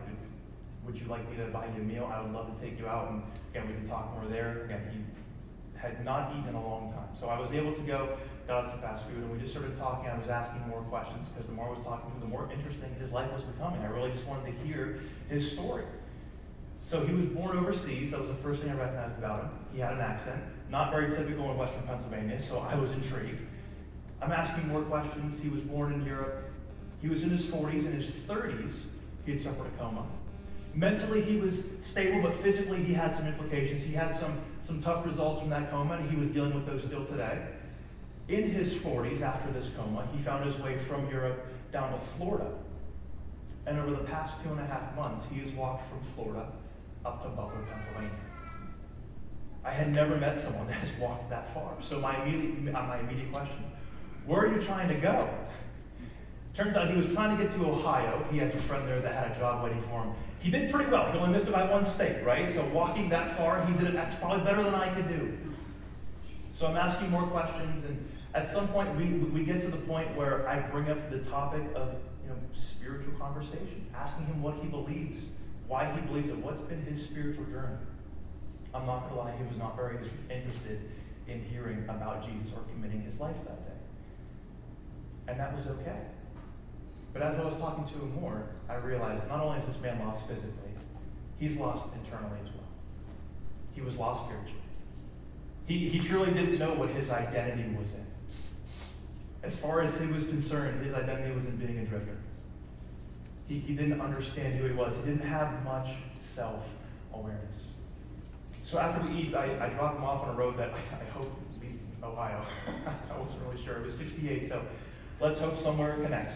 would 0.84 1.00
you 1.00 1.06
like 1.06 1.30
me 1.30 1.38
to 1.38 1.46
buy 1.46 1.68
you 1.68 1.82
a 1.82 1.86
meal? 1.86 2.12
I 2.12 2.22
would 2.22 2.34
love 2.34 2.48
to 2.52 2.66
take 2.66 2.78
you 2.78 2.88
out, 2.88 3.12
and 3.12 3.24
again, 3.52 3.68
we 3.68 3.76
can 3.76 3.88
talk 3.88 4.12
more 4.14 4.30
there. 4.30 4.66
Again, 4.66 4.82
he 4.92 5.80
had 5.80 6.04
not 6.04 6.32
eaten 6.36 6.50
in 6.50 6.56
a 6.56 6.68
long 6.68 6.92
time. 6.92 7.08
So 7.18 7.28
I 7.28 7.40
was 7.40 7.54
able 7.54 7.74
to 7.74 7.82
go, 7.82 8.18
got 8.48 8.68
some 8.68 8.82
fast 8.82 9.06
food, 9.06 9.18
and 9.18 9.32
we 9.32 9.40
just 9.40 9.52
started 9.54 9.78
talking. 9.78 10.10
I 10.10 10.18
was 10.18 10.28
asking 10.28 10.68
more 10.68 10.82
questions 10.82 11.28
because 11.28 11.46
the 11.46 11.54
more 11.54 11.68
I 11.68 11.78
was 11.78 11.86
talking 11.86 12.10
to 12.10 12.16
him, 12.16 12.20
the 12.20 12.28
more 12.28 12.50
interesting 12.52 12.94
his 13.00 13.12
life 13.12 13.32
was 13.32 13.44
becoming. 13.44 13.82
I 13.82 13.88
really 13.88 14.12
just 14.12 14.26
wanted 14.26 14.52
to 14.52 14.68
hear 14.68 15.00
his 15.30 15.52
story. 15.52 15.86
So 16.84 17.06
he 17.06 17.14
was 17.14 17.26
born 17.28 17.58
overseas. 17.58 18.12
That 18.12 18.20
was 18.20 18.30
the 18.30 18.36
first 18.36 18.62
thing 18.62 18.72
I 18.72 18.76
recognized 18.76 19.18
about 19.18 19.44
him. 19.44 19.50
He 19.74 19.80
had 19.80 19.94
an 19.94 20.02
accent, 20.02 20.42
not 20.70 20.92
very 20.92 21.10
typical 21.10 21.50
in 21.52 21.58
Western 21.58 21.84
Pennsylvania, 21.84 22.42
so 22.42 22.60
I 22.60 22.76
was 22.76 22.92
intrigued. 22.92 23.42
I'm 24.22 24.32
asking 24.32 24.68
more 24.68 24.82
questions. 24.84 25.40
He 25.42 25.50
was 25.50 25.62
born 25.62 25.94
in 25.94 26.06
Europe. 26.06 26.52
He 27.02 27.08
was 27.08 27.24
in 27.24 27.30
his 27.30 27.46
40s. 27.46 27.86
In 27.86 27.94
his 27.94 28.08
30s, 28.08 28.74
he 29.26 29.32
had 29.32 29.42
suffered 29.42 29.68
a 29.68 29.78
coma. 29.80 30.06
Mentally, 30.74 31.22
he 31.22 31.38
was 31.38 31.62
stable, 31.82 32.22
but 32.22 32.36
physically, 32.36 32.84
he 32.84 32.94
had 32.94 33.14
some 33.14 33.28
implications. 33.28 33.84
He 33.84 33.94
had 33.94 34.18
some, 34.18 34.40
some 34.62 34.82
tough 34.82 35.06
results 35.06 35.42
from 35.42 35.50
that 35.50 35.70
coma, 35.70 35.96
and 35.96 36.10
he 36.10 36.16
was 36.16 36.30
dealing 36.30 36.54
with 36.54 36.66
those 36.66 36.84
still 36.84 37.06
today. 37.06 37.42
In 38.28 38.50
his 38.50 38.74
40s, 38.74 39.22
after 39.22 39.52
this 39.52 39.70
coma, 39.76 40.08
he 40.14 40.22
found 40.22 40.46
his 40.46 40.58
way 40.58 40.78
from 40.78 41.10
Europe 41.10 41.46
down 41.72 41.92
to 41.92 42.00
Florida. 42.00 42.52
And 43.66 43.80
over 43.80 43.92
the 43.92 44.04
past 44.04 44.36
two 44.44 44.52
and 44.52 44.60
a 44.60 44.66
half 44.66 44.96
months, 44.96 45.26
he 45.32 45.40
has 45.40 45.52
walked 45.52 45.90
from 45.90 46.00
Florida 46.16 46.48
up 47.06 47.24
to 47.24 47.30
Buffalo, 47.30 47.64
Pennsylvania. 47.72 48.12
I 49.64 49.72
had 49.72 49.94
never 49.94 50.18
met 50.18 50.40
someone 50.40 50.68
that 50.68 50.76
has 50.76 50.92
walked 51.00 51.30
that 51.30 51.54
far. 51.54 51.74
So 51.82 52.00
my 52.00 52.22
immediate, 52.24 52.76
uh, 52.76 52.84
my 52.84 53.00
immediate 53.00 53.32
question, 53.32 53.64
where 54.26 54.42
are 54.42 54.56
you 54.56 54.62
trying 54.62 54.88
to 54.90 54.96
go? 54.96 55.28
Turns 56.54 56.76
out 56.76 56.90
he 56.90 56.98
was 56.98 57.08
trying 57.14 57.38
to 57.38 57.44
get 57.44 57.54
to 57.56 57.66
Ohio. 57.66 58.26
He 58.30 58.38
has 58.40 58.54
a 58.54 58.58
friend 58.58 58.88
there 58.88 59.00
that 59.00 59.14
had 59.14 59.36
a 59.36 59.40
job 59.40 59.64
waiting 59.64 59.82
for 59.82 60.04
him. 60.04 60.14
He 60.40 60.52
did 60.52 60.72
pretty 60.72 60.92
well. 60.92 61.10
He 61.12 61.18
only 61.18 61.32
missed 61.32 61.48
it 61.48 61.54
by 61.54 61.70
one 61.70 61.86
state, 61.86 62.24
right? 62.26 62.54
So 62.54 62.66
walking 62.74 63.10
that 63.10 63.38
far, 63.38 63.66
he 63.66 63.74
did 63.74 63.88
it. 63.88 63.94
That's 63.94 64.16
probably 64.16 64.44
better 64.44 64.64
than 64.64 64.76
I 64.76 64.94
could 64.94 65.08
do. 65.08 65.38
So 66.52 66.68
I'm 66.68 66.76
asking 66.76 67.10
more 67.10 67.24
questions, 67.28 67.86
and 67.86 68.10
at 68.34 68.50
some 68.50 68.68
point 68.68 68.96
we, 68.98 69.06
we 69.06 69.44
get 69.44 69.62
to 69.62 69.68
the 69.70 69.78
point 69.78 70.16
where 70.18 70.48
I 70.48 70.60
bring 70.60 70.90
up 70.90 71.10
the 71.10 71.20
topic 71.20 71.64
of 71.76 71.96
you 72.24 72.30
know 72.30 72.36
spiritual 72.54 73.14
conversation, 73.14 73.88
asking 73.96 74.26
him 74.26 74.42
what 74.42 74.56
he 74.56 74.68
believes, 74.68 75.24
why 75.72 75.90
he 75.96 76.02
believes 76.02 76.30
it, 76.30 76.38
what's 76.40 76.60
been 76.64 76.84
his 76.84 77.02
spiritual 77.02 77.46
journey. 77.46 77.78
I'm 78.76 78.86
not 78.86 79.08
going 79.08 79.14
to 79.14 79.20
lie, 79.22 79.38
he 79.38 79.48
was 79.48 79.58
not 79.58 79.78
very 79.78 79.96
interested 80.30 80.82
in 81.30 81.46
hearing 81.46 81.86
about 81.88 82.26
Jesus 82.26 82.52
or 82.54 82.60
committing 82.74 83.02
his 83.04 83.18
life 83.22 83.38
that 83.46 83.66
day. 83.66 83.80
And 85.30 85.40
that 85.40 85.56
was 85.56 85.68
okay. 85.68 86.02
But 87.14 87.22
as 87.22 87.40
I 87.40 87.46
was 87.46 87.56
talking 87.56 87.86
to 87.86 87.94
him 87.94 88.20
more, 88.20 88.50
I 88.68 88.76
realized 88.76 89.26
not 89.30 89.40
only 89.40 89.60
is 89.60 89.66
this 89.66 89.80
man 89.80 90.06
lost 90.06 90.28
physically, 90.28 90.76
he's 91.40 91.56
lost 91.56 91.86
internally 91.96 92.40
as 92.44 92.52
well. 92.52 92.68
he 93.74 93.80
was 93.80 93.96
lost 93.96 94.26
spiritually. 94.26 94.60
He, 95.68 95.88
he 95.88 96.00
truly 96.06 96.34
didn't 96.34 96.60
know 96.60 96.74
what 96.74 96.90
his 96.90 97.10
identity 97.10 97.74
was 97.78 97.94
in. 97.94 98.06
As 99.42 99.56
far 99.56 99.82
as 99.82 99.98
he 99.98 100.08
was 100.08 100.26
concerned, 100.26 100.84
his 100.84 100.94
identity 100.94 101.34
was 101.34 101.46
in 101.46 101.56
being 101.56 101.80
a 101.80 101.86
drifter. 101.86 102.18
He, 103.52 103.60
he 103.60 103.76
didn't 103.76 104.00
understand 104.00 104.56
who 104.56 104.66
he 104.66 104.74
was. 104.74 104.96
He 104.96 105.02
didn't 105.02 105.28
have 105.28 105.62
much 105.66 105.88
self 106.22 106.70
awareness. 107.14 107.68
So 108.64 108.78
after 108.80 109.06
we 109.06 109.24
eat, 109.24 109.36
I, 109.36 109.66
I 109.66 109.70
drop 109.70 109.98
him 109.98 110.06
off 110.06 110.24
on 110.24 110.30
a 110.30 110.38
road 110.38 110.58
that 110.58 110.70
I, 110.70 110.78
I 110.78 111.10
hope 111.12 111.38
leads 111.62 111.76
to 111.76 112.08
Ohio. 112.08 112.46
I 113.14 113.20
wasn't 113.20 113.44
really 113.44 113.62
sure. 113.62 113.76
It 113.80 113.84
was 113.84 113.96
68, 113.96 114.48
so 114.48 114.64
let's 115.20 115.38
hope 115.38 115.62
somewhere 115.62 115.96
connects. 115.96 116.36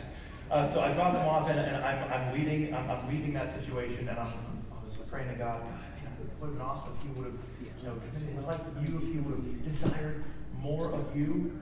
Uh, 0.52 0.68
so 0.68 0.82
I 0.82 0.92
drop 0.92 1.16
him 1.16 1.26
off, 1.26 1.50
and, 1.50 1.58
and 1.58 1.78
I'm, 1.86 2.12
I'm 2.12 2.34
leaving. 2.34 2.76
I'm, 2.76 2.92
I'm 2.92 3.08
leaving 3.08 3.32
that 3.34 3.56
situation, 3.56 4.10
and 4.10 4.20
I'm, 4.20 4.34
I 4.74 4.84
was 4.84 4.94
praying 5.10 5.30
to 5.30 5.36
God. 5.36 5.62
It 5.62 6.42
would 6.42 6.48
have 6.48 6.58
been 6.58 6.62
awesome 6.62 6.98
if 6.98 7.02
He 7.02 7.10
would 7.18 7.28
have, 7.28 7.40
you 7.82 7.88
know, 7.88 7.96
committed 8.12 8.36
his 8.36 8.44
life 8.44 8.60
to 8.60 8.82
you, 8.82 8.98
if 8.98 9.04
He 9.04 9.20
would 9.20 9.36
have 9.36 9.64
desired 9.64 10.22
more 10.60 10.92
of 10.92 11.16
you. 11.16 11.62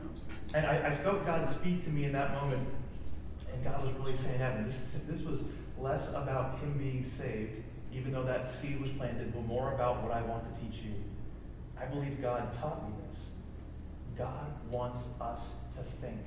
And 0.55 0.65
I, 0.65 0.87
I 0.87 0.95
felt 0.95 1.27
God 1.27 1.47
speak 1.47 1.83
to 1.83 1.91
me 1.91 2.05
in 2.05 2.11
that 2.13 2.33
moment, 2.33 2.67
really 4.13 4.25
saying, 4.25 4.41
Evan, 4.41 4.65
this, 4.65 4.81
this 5.07 5.21
was 5.23 5.43
less 5.79 6.09
about 6.09 6.59
him 6.59 6.77
being 6.77 7.03
saved, 7.03 7.63
even 7.91 8.11
though 8.11 8.23
that 8.23 8.49
seed 8.49 8.79
was 8.81 8.91
planted, 8.91 9.33
but 9.33 9.45
more 9.45 9.73
about 9.73 10.03
what 10.03 10.11
I 10.11 10.21
want 10.21 10.43
to 10.53 10.61
teach 10.61 10.83
you. 10.83 10.93
I 11.79 11.85
believe 11.85 12.21
God 12.21 12.53
taught 12.59 12.87
me 12.87 12.95
this. 13.09 13.27
God 14.17 14.45
wants 14.69 15.07
us 15.19 15.41
to 15.75 15.83
think. 15.83 16.19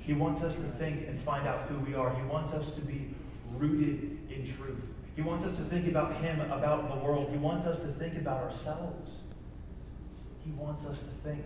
He 0.00 0.12
wants 0.12 0.42
us 0.42 0.54
to 0.54 0.62
think 0.62 1.06
and 1.06 1.18
find 1.18 1.46
out 1.46 1.60
who 1.68 1.78
we 1.78 1.94
are. 1.94 2.14
He 2.14 2.22
wants 2.22 2.52
us 2.52 2.70
to 2.70 2.80
be 2.80 3.14
rooted 3.56 4.18
in 4.30 4.44
truth. 4.56 4.82
He 5.14 5.22
wants 5.22 5.44
us 5.44 5.56
to 5.56 5.64
think 5.64 5.88
about 5.88 6.16
Him, 6.16 6.40
about 6.40 6.88
the 6.88 7.04
world. 7.04 7.28
He 7.30 7.38
wants 7.38 7.66
us 7.66 7.78
to 7.80 7.88
think 7.88 8.16
about 8.16 8.42
ourselves. 8.42 9.22
He 10.44 10.50
wants 10.52 10.86
us 10.86 10.98
to 10.98 11.28
think. 11.28 11.44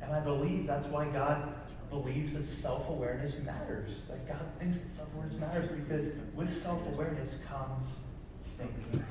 And 0.00 0.12
I 0.12 0.20
believe 0.20 0.66
that's 0.66 0.86
why 0.86 1.06
God 1.06 1.54
believes 1.90 2.34
that 2.34 2.44
self 2.44 2.88
awareness 2.88 3.34
matters. 3.44 3.90
That 4.08 4.26
God 4.26 4.44
thinks 4.58 4.78
that 4.78 4.88
self 4.88 5.08
awareness 5.14 5.38
matters 5.38 5.68
because 5.70 6.12
with 6.34 6.54
self 6.62 6.86
awareness 6.88 7.34
comes 7.46 7.84
thinking. 8.56 9.04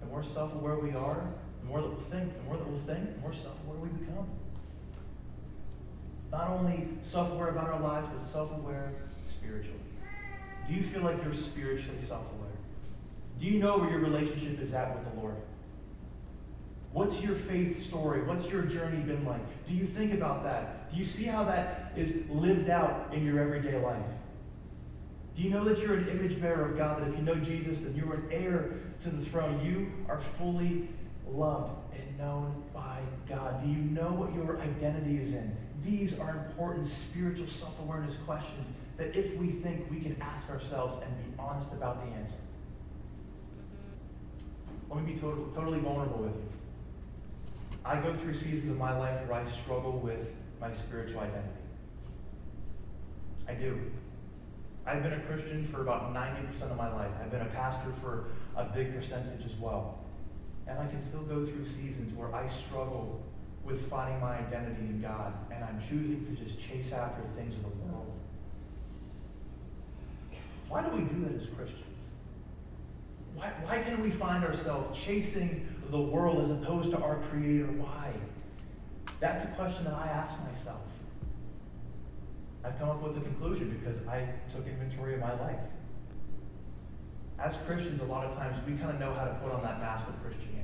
The 0.00 0.06
more 0.06 0.22
self 0.22 0.54
aware 0.54 0.78
we 0.78 0.92
are, 0.92 1.22
the 1.60 1.66
more 1.66 1.80
that 1.80 1.88
we'll 1.88 2.00
think. 2.00 2.36
The 2.36 2.44
more 2.44 2.56
that 2.56 2.66
we'll 2.66 2.80
think, 2.80 3.14
the 3.14 3.20
more 3.20 3.34
self 3.34 3.56
aware 3.66 3.78
we 3.80 3.88
become. 3.88 4.28
Not 6.30 6.50
only 6.50 6.88
self 7.02 7.30
aware 7.30 7.48
about 7.48 7.70
our 7.70 7.80
lives, 7.80 8.08
but 8.12 8.22
self 8.22 8.52
aware 8.52 8.92
spiritually. 9.26 9.78
Do 10.66 10.74
you 10.74 10.82
feel 10.82 11.02
like 11.02 11.22
you're 11.24 11.34
spiritually 11.34 12.00
self 12.00 12.26
aware? 12.38 12.48
Do 13.38 13.46
you 13.46 13.58
know 13.58 13.78
where 13.78 13.90
your 13.90 14.00
relationship 14.00 14.60
is 14.60 14.74
at 14.74 14.94
with 14.94 15.14
the 15.14 15.20
Lord? 15.20 15.36
What's 16.92 17.20
your 17.20 17.34
faith 17.34 17.86
story? 17.86 18.22
What's 18.22 18.46
your 18.46 18.62
journey 18.62 19.02
been 19.02 19.24
like? 19.24 19.42
Do 19.66 19.74
you 19.74 19.86
think 19.86 20.14
about 20.14 20.42
that? 20.44 20.90
Do 20.90 20.96
you 20.96 21.04
see 21.04 21.24
how 21.24 21.44
that 21.44 21.92
is 21.96 22.28
lived 22.30 22.70
out 22.70 23.12
in 23.12 23.24
your 23.24 23.38
everyday 23.40 23.78
life? 23.78 24.02
Do 25.36 25.42
you 25.42 25.50
know 25.50 25.64
that 25.64 25.78
you're 25.78 25.94
an 25.94 26.08
image 26.08 26.40
bearer 26.40 26.70
of 26.70 26.76
God? 26.76 27.00
That 27.00 27.08
if 27.08 27.16
you 27.16 27.22
know 27.22 27.36
Jesus, 27.36 27.82
that 27.82 27.94
you 27.94 28.10
are 28.10 28.16
an 28.16 28.28
heir 28.30 28.72
to 29.02 29.10
the 29.10 29.24
throne. 29.24 29.64
You 29.64 29.92
are 30.08 30.18
fully 30.18 30.88
loved 31.28 31.94
and 31.94 32.18
known 32.18 32.64
by 32.74 33.00
God. 33.28 33.62
Do 33.62 33.68
you 33.68 33.76
know 33.76 34.12
what 34.12 34.34
your 34.34 34.58
identity 34.60 35.18
is 35.18 35.32
in? 35.32 35.56
These 35.84 36.18
are 36.18 36.30
important 36.48 36.88
spiritual 36.88 37.46
self 37.46 37.78
awareness 37.80 38.16
questions 38.26 38.66
that 38.96 39.14
if 39.14 39.36
we 39.36 39.50
think, 39.50 39.88
we 39.90 40.00
can 40.00 40.20
ask 40.20 40.48
ourselves 40.50 41.00
and 41.04 41.16
be 41.16 41.40
honest 41.40 41.72
about 41.72 42.04
the 42.04 42.12
answer. 42.16 42.34
Let 44.90 45.04
me 45.04 45.12
be 45.12 45.20
totally, 45.20 45.46
totally 45.54 45.78
vulnerable 45.78 46.24
with 46.24 46.34
you. 46.34 46.57
I 47.84 48.00
go 48.00 48.14
through 48.14 48.34
seasons 48.34 48.70
of 48.70 48.78
my 48.78 48.96
life 48.96 49.26
where 49.26 49.40
I 49.40 49.50
struggle 49.50 49.92
with 49.92 50.32
my 50.60 50.72
spiritual 50.74 51.20
identity. 51.20 51.48
I 53.48 53.54
do. 53.54 53.80
I've 54.86 55.02
been 55.02 55.14
a 55.14 55.20
Christian 55.20 55.64
for 55.64 55.82
about 55.82 56.14
90% 56.14 56.62
of 56.70 56.76
my 56.76 56.92
life. 56.92 57.10
I've 57.20 57.30
been 57.30 57.42
a 57.42 57.46
pastor 57.46 57.92
for 58.00 58.28
a 58.56 58.64
big 58.64 58.94
percentage 58.94 59.44
as 59.44 59.54
well. 59.58 60.00
And 60.66 60.78
I 60.78 60.86
can 60.86 61.00
still 61.00 61.22
go 61.22 61.46
through 61.46 61.66
seasons 61.66 62.12
where 62.14 62.34
I 62.34 62.46
struggle 62.48 63.22
with 63.64 63.88
finding 63.90 64.20
my 64.20 64.38
identity 64.38 64.80
in 64.80 65.00
God, 65.00 65.34
and 65.50 65.62
I'm 65.62 65.80
choosing 65.80 66.24
to 66.26 66.42
just 66.42 66.58
chase 66.58 66.92
after 66.92 67.22
things 67.36 67.54
of 67.56 67.62
the 67.62 67.68
world. 67.68 68.18
Why 70.68 70.82
do 70.82 70.96
we 70.96 71.02
do 71.02 71.24
that 71.24 71.34
as 71.34 71.46
Christians? 71.48 71.87
Why, 73.38 73.52
why 73.62 73.78
can 73.82 74.02
we 74.02 74.10
find 74.10 74.44
ourselves 74.44 74.98
chasing 74.98 75.68
the 75.90 76.00
world 76.00 76.42
as 76.42 76.50
opposed 76.50 76.90
to 76.90 76.98
our 76.98 77.20
Creator? 77.30 77.66
Why? 77.66 78.12
That's 79.20 79.44
a 79.44 79.48
question 79.48 79.84
that 79.84 79.94
I 79.94 80.08
ask 80.08 80.34
myself. 80.44 80.80
I've 82.64 82.76
come 82.80 82.88
up 82.88 83.00
with 83.00 83.16
a 83.16 83.20
conclusion 83.20 83.80
because 83.80 84.04
I 84.08 84.28
took 84.52 84.66
inventory 84.66 85.14
of 85.14 85.20
my 85.20 85.38
life. 85.38 85.60
As 87.38 87.56
Christians, 87.64 88.00
a 88.00 88.04
lot 88.06 88.24
of 88.24 88.34
times 88.34 88.58
we 88.66 88.72
kind 88.76 88.90
of 88.90 88.98
know 88.98 89.14
how 89.14 89.24
to 89.24 89.34
put 89.34 89.52
on 89.52 89.62
that 89.62 89.78
mask 89.78 90.08
of 90.08 90.20
Christianity, 90.20 90.58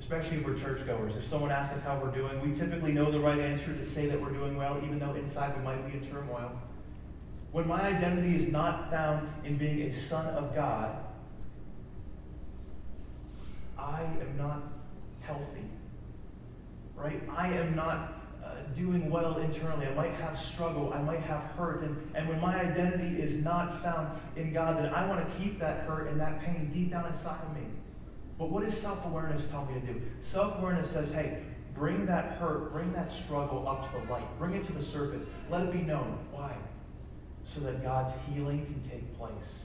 especially 0.00 0.38
if 0.38 0.46
we're 0.46 0.58
churchgoers. 0.58 1.14
If 1.14 1.24
someone 1.24 1.52
asks 1.52 1.76
us 1.76 1.84
how 1.84 2.00
we're 2.02 2.10
doing, 2.10 2.40
we 2.40 2.52
typically 2.52 2.92
know 2.92 3.12
the 3.12 3.20
right 3.20 3.38
answer 3.38 3.72
to 3.72 3.84
say 3.84 4.06
that 4.06 4.20
we're 4.20 4.32
doing 4.32 4.56
well, 4.56 4.80
even 4.84 4.98
though 4.98 5.14
inside 5.14 5.56
we 5.56 5.62
might 5.62 5.86
be 5.86 5.96
in 5.96 6.04
turmoil. 6.04 6.50
When 7.52 7.68
my 7.68 7.82
identity 7.82 8.34
is 8.34 8.50
not 8.50 8.90
found 8.90 9.28
in 9.44 9.56
being 9.56 9.82
a 9.82 9.92
son 9.92 10.26
of 10.34 10.52
God, 10.56 11.04
I 13.88 14.02
am 14.20 14.36
not 14.36 14.62
healthy. 15.20 15.64
Right? 16.94 17.22
I 17.36 17.48
am 17.48 17.74
not 17.76 18.14
uh, 18.44 18.48
doing 18.76 19.10
well 19.10 19.38
internally. 19.38 19.86
I 19.86 19.94
might 19.94 20.14
have 20.14 20.38
struggle. 20.38 20.92
I 20.92 21.00
might 21.00 21.20
have 21.20 21.42
hurt. 21.56 21.82
And, 21.82 22.10
and 22.14 22.28
when 22.28 22.40
my 22.40 22.60
identity 22.60 23.20
is 23.20 23.36
not 23.36 23.80
found 23.80 24.18
in 24.36 24.52
God, 24.52 24.78
then 24.78 24.92
I 24.92 25.06
want 25.06 25.26
to 25.26 25.38
keep 25.38 25.58
that 25.60 25.86
hurt 25.86 26.08
and 26.08 26.20
that 26.20 26.40
pain 26.42 26.70
deep 26.72 26.90
down 26.90 27.06
inside 27.06 27.40
of 27.42 27.54
me. 27.54 27.66
But 28.38 28.50
what 28.50 28.64
does 28.64 28.76
self 28.76 29.04
awareness 29.06 29.44
tell 29.46 29.64
me 29.66 29.80
to 29.80 29.86
do? 29.86 30.02
Self 30.20 30.58
awareness 30.58 30.90
says, 30.90 31.12
hey, 31.12 31.42
bring 31.74 32.06
that 32.06 32.36
hurt, 32.38 32.72
bring 32.72 32.92
that 32.92 33.10
struggle 33.10 33.68
up 33.68 33.92
to 33.92 34.00
the 34.06 34.12
light, 34.12 34.38
bring 34.38 34.54
it 34.54 34.66
to 34.66 34.72
the 34.72 34.82
surface. 34.82 35.22
Let 35.50 35.64
it 35.64 35.72
be 35.72 35.80
known. 35.80 36.18
Why? 36.30 36.52
So 37.44 37.60
that 37.60 37.82
God's 37.82 38.12
healing 38.28 38.66
can 38.66 38.80
take 38.88 39.16
place. 39.16 39.64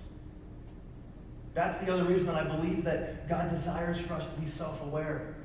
That's 1.54 1.78
the 1.78 1.94
other 1.94 2.06
reason 2.06 2.28
that 2.28 2.36
I 2.36 2.44
believe 2.44 2.84
that 2.86 3.30
God 3.30 3.50
desires 3.50 4.00
for 4.00 4.14
us 4.14 4.26
to 4.26 4.42
be 4.42 4.48
self 4.48 4.82
aware. 4.82 5.36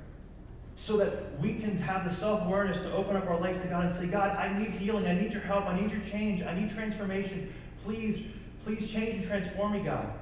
So 0.77 0.97
that 0.99 1.39
we 1.41 1.55
can 1.55 1.77
have 1.79 2.09
the 2.09 2.15
self 2.15 2.47
awareness 2.47 2.79
to 2.79 2.93
open 2.93 3.17
up 3.17 3.29
our 3.29 3.39
life 3.39 3.61
to 3.63 3.69
God 3.69 3.87
and 3.87 3.95
say, 3.95 4.07
God, 4.07 4.37
I 4.37 4.57
need 4.57 4.71
healing. 4.71 5.07
I 5.07 5.15
need 5.15 5.33
your 5.33 5.43
help. 5.43 5.67
I 5.67 5.79
need 5.79 5.91
your 5.91 6.01
change. 6.11 6.43
I 6.43 6.55
need 6.59 6.73
transformation. 6.73 7.53
Please, 7.85 8.23
please 8.65 8.89
change 8.91 9.17
and 9.17 9.27
transform 9.27 9.73
me, 9.73 9.81
God. 9.81 10.13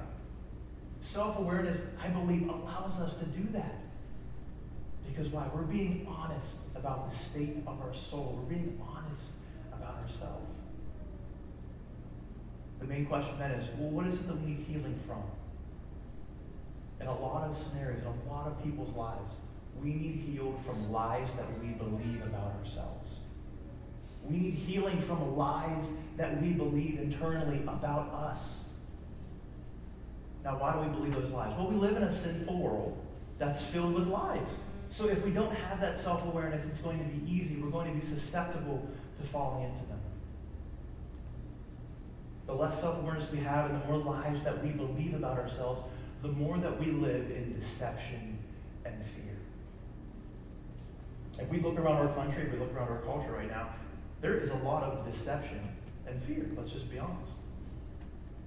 Self 1.01 1.37
awareness, 1.37 1.81
I 2.03 2.07
believe, 2.09 2.49
allows 2.49 2.99
us 2.99 3.13
to 3.13 3.25
do 3.25 3.47
that. 3.53 3.75
Because 5.07 5.29
why? 5.29 5.47
We're 5.53 5.61
being 5.61 6.05
honest 6.09 6.55
about 6.75 7.11
the 7.11 7.17
state 7.17 7.57
of 7.65 7.79
our 7.81 7.93
soul, 7.93 8.37
we're 8.37 8.55
being 8.55 8.79
honest 8.81 9.31
about 9.71 9.99
ourselves. 10.01 10.45
The 12.79 12.85
main 12.85 13.05
question 13.05 13.37
then 13.39 13.51
is 13.51 13.67
well, 13.77 13.89
what 13.89 14.07
is 14.07 14.15
it 14.15 14.27
that 14.27 14.39
we 14.39 14.51
need 14.51 14.65
healing 14.67 14.99
from? 15.07 15.23
In 16.99 17.07
a 17.07 17.19
lot 17.19 17.47
of 17.47 17.57
scenarios, 17.57 18.01
in 18.01 18.07
a 18.07 18.33
lot 18.33 18.47
of 18.47 18.63
people's 18.63 18.95
lives, 18.95 19.33
we 19.81 19.93
need 19.93 20.15
healed 20.15 20.59
from 20.65 20.91
lies 20.91 21.29
that 21.35 21.45
we 21.61 21.69
believe 21.69 22.23
about 22.23 22.55
ourselves. 22.59 23.11
We 24.27 24.37
need 24.37 24.53
healing 24.55 24.99
from 24.99 25.37
lies 25.37 25.89
that 26.17 26.41
we 26.41 26.49
believe 26.49 26.99
internally 26.99 27.61
about 27.63 28.11
us. 28.13 28.55
Now, 30.43 30.57
why 30.57 30.73
do 30.73 30.79
we 30.79 30.87
believe 30.87 31.13
those 31.13 31.31
lies? 31.31 31.53
Well, 31.57 31.67
we 31.67 31.75
live 31.75 31.97
in 31.97 32.03
a 32.03 32.13
sinful 32.13 32.57
world 32.57 32.97
that's 33.37 33.61
filled 33.61 33.93
with 33.93 34.07
lies. 34.07 34.47
So 34.89 35.07
if 35.07 35.23
we 35.23 35.31
don't 35.31 35.53
have 35.53 35.81
that 35.81 35.97
self 35.97 36.25
awareness, 36.25 36.65
it's 36.65 36.79
going 36.79 36.99
to 36.99 37.05
be 37.05 37.31
easy. 37.31 37.57
We're 37.57 37.69
going 37.69 37.93
to 37.93 37.99
be 37.99 38.05
susceptible 38.05 38.87
to 39.19 39.27
falling 39.27 39.65
into 39.65 39.85
them. 39.87 39.99
The 42.45 42.53
less 42.53 42.79
self 42.79 42.99
awareness 42.99 43.29
we 43.31 43.39
have 43.39 43.69
and 43.69 43.81
the 43.81 43.85
more 43.87 43.97
lies 43.97 44.43
that 44.43 44.63
we 44.63 44.69
believe 44.69 45.13
about 45.13 45.37
ourselves, 45.37 45.81
the 46.21 46.27
more 46.27 46.57
that 46.57 46.79
we 46.79 46.87
live 46.87 47.29
in 47.31 47.59
deception 47.59 48.37
and 48.85 49.05
fear. 49.05 49.37
If 51.39 51.49
we 51.49 51.59
look 51.59 51.77
around 51.77 52.07
our 52.07 52.13
country, 52.13 52.43
if 52.43 52.53
we 52.53 52.59
look 52.59 52.73
around 52.73 52.89
our 52.89 53.01
culture 53.01 53.31
right 53.31 53.49
now, 53.49 53.69
there 54.21 54.37
is 54.37 54.49
a 54.49 54.55
lot 54.55 54.83
of 54.83 55.05
deception 55.05 55.61
and 56.07 56.21
fear. 56.23 56.49
Let's 56.57 56.71
just 56.71 56.89
be 56.89 56.97
honest. 56.97 57.33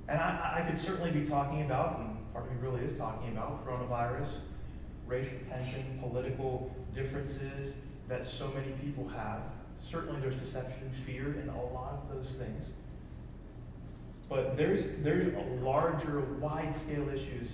And 0.08 0.18
I, 0.18 0.58
I 0.58 0.68
could 0.68 0.80
certainly 0.80 1.12
be 1.12 1.24
talking 1.24 1.62
about, 1.62 2.00
and 2.00 2.32
part 2.32 2.46
of 2.46 2.52
me 2.52 2.58
really 2.60 2.84
is 2.84 2.98
talking 2.98 3.30
about, 3.30 3.64
coronavirus, 3.64 4.28
racial 5.06 5.38
tension, 5.48 5.98
political 6.00 6.74
differences 6.94 7.74
that 8.08 8.26
so 8.26 8.48
many 8.48 8.72
people 8.84 9.08
have. 9.08 9.42
Certainly 9.80 10.20
there's 10.20 10.34
deception, 10.34 10.90
fear, 11.06 11.36
and 11.40 11.48
a 11.48 11.54
lot 11.72 12.02
of 12.02 12.14
those 12.14 12.34
things. 12.34 12.66
But 14.30 14.56
there's, 14.56 14.84
there's 15.02 15.34
larger, 15.60 16.20
wide 16.20 16.74
scale 16.74 17.08
issues 17.10 17.48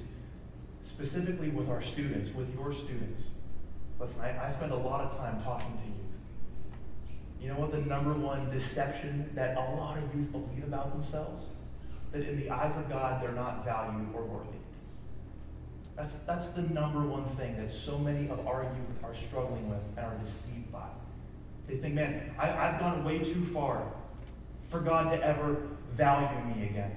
specifically 0.82 1.48
with 1.48 1.70
our 1.70 1.82
students, 1.82 2.32
with 2.32 2.54
your 2.54 2.72
students. 2.72 3.22
Listen, 3.98 4.20
I, 4.20 4.46
I 4.46 4.52
spend 4.52 4.72
a 4.72 4.76
lot 4.76 5.00
of 5.00 5.16
time 5.16 5.42
talking 5.42 5.72
to 5.78 5.86
youth. 5.86 5.96
You 7.40 7.48
know 7.48 7.60
what 7.60 7.72
the 7.72 7.78
number 7.78 8.12
one 8.12 8.50
deception 8.50 9.30
that 9.34 9.56
a 9.56 9.60
lot 9.60 9.96
of 9.96 10.14
youth 10.14 10.30
believe 10.30 10.64
about 10.64 10.92
themselves? 10.92 11.46
That 12.12 12.22
in 12.22 12.38
the 12.38 12.50
eyes 12.50 12.76
of 12.76 12.90
God, 12.90 13.22
they're 13.22 13.32
not 13.32 13.64
valued 13.64 14.08
or 14.14 14.22
worthy. 14.24 14.58
That's, 15.96 16.16
that's 16.26 16.50
the 16.50 16.62
number 16.62 17.00
one 17.00 17.24
thing 17.36 17.56
that 17.56 17.72
so 17.72 17.98
many 17.98 18.28
of 18.28 18.46
our 18.46 18.64
youth 18.64 19.02
are 19.02 19.14
struggling 19.14 19.70
with 19.70 19.80
and 19.96 20.04
are 20.04 20.18
deceived 20.22 20.70
by. 20.70 20.88
They 21.68 21.78
think, 21.78 21.94
man, 21.94 22.34
I, 22.38 22.50
I've 22.50 22.78
gone 22.78 23.02
way 23.02 23.20
too 23.20 23.46
far 23.46 23.82
for 24.68 24.80
God 24.80 25.10
to 25.10 25.24
ever 25.24 25.56
value 25.96 26.54
me 26.54 26.66
again. 26.66 26.94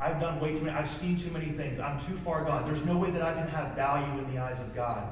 I've 0.00 0.20
done 0.20 0.40
way 0.40 0.52
too 0.52 0.62
many, 0.62 0.76
I've 0.76 0.90
seen 0.90 1.18
too 1.18 1.30
many 1.30 1.52
things. 1.52 1.78
I'm 1.78 2.00
too 2.00 2.16
far 2.16 2.44
gone. 2.44 2.64
There's 2.64 2.84
no 2.84 2.98
way 2.98 3.10
that 3.10 3.22
I 3.22 3.34
can 3.34 3.46
have 3.46 3.76
value 3.76 4.18
in 4.18 4.34
the 4.34 4.40
eyes 4.40 4.58
of 4.60 4.74
God. 4.74 5.08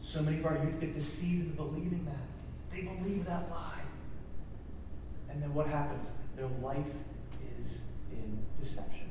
So 0.00 0.22
many 0.22 0.38
of 0.38 0.46
our 0.46 0.56
youth 0.64 0.80
get 0.80 0.94
deceived 0.94 1.46
into 1.46 1.56
believing 1.56 2.04
that. 2.04 2.74
They 2.74 2.82
believe 2.82 3.26
that 3.26 3.50
lie. 3.50 3.82
And 5.28 5.42
then 5.42 5.52
what 5.52 5.66
happens? 5.66 6.08
Their 6.36 6.48
life 6.62 6.92
is 7.60 7.82
in 8.10 8.38
deception. 8.60 9.10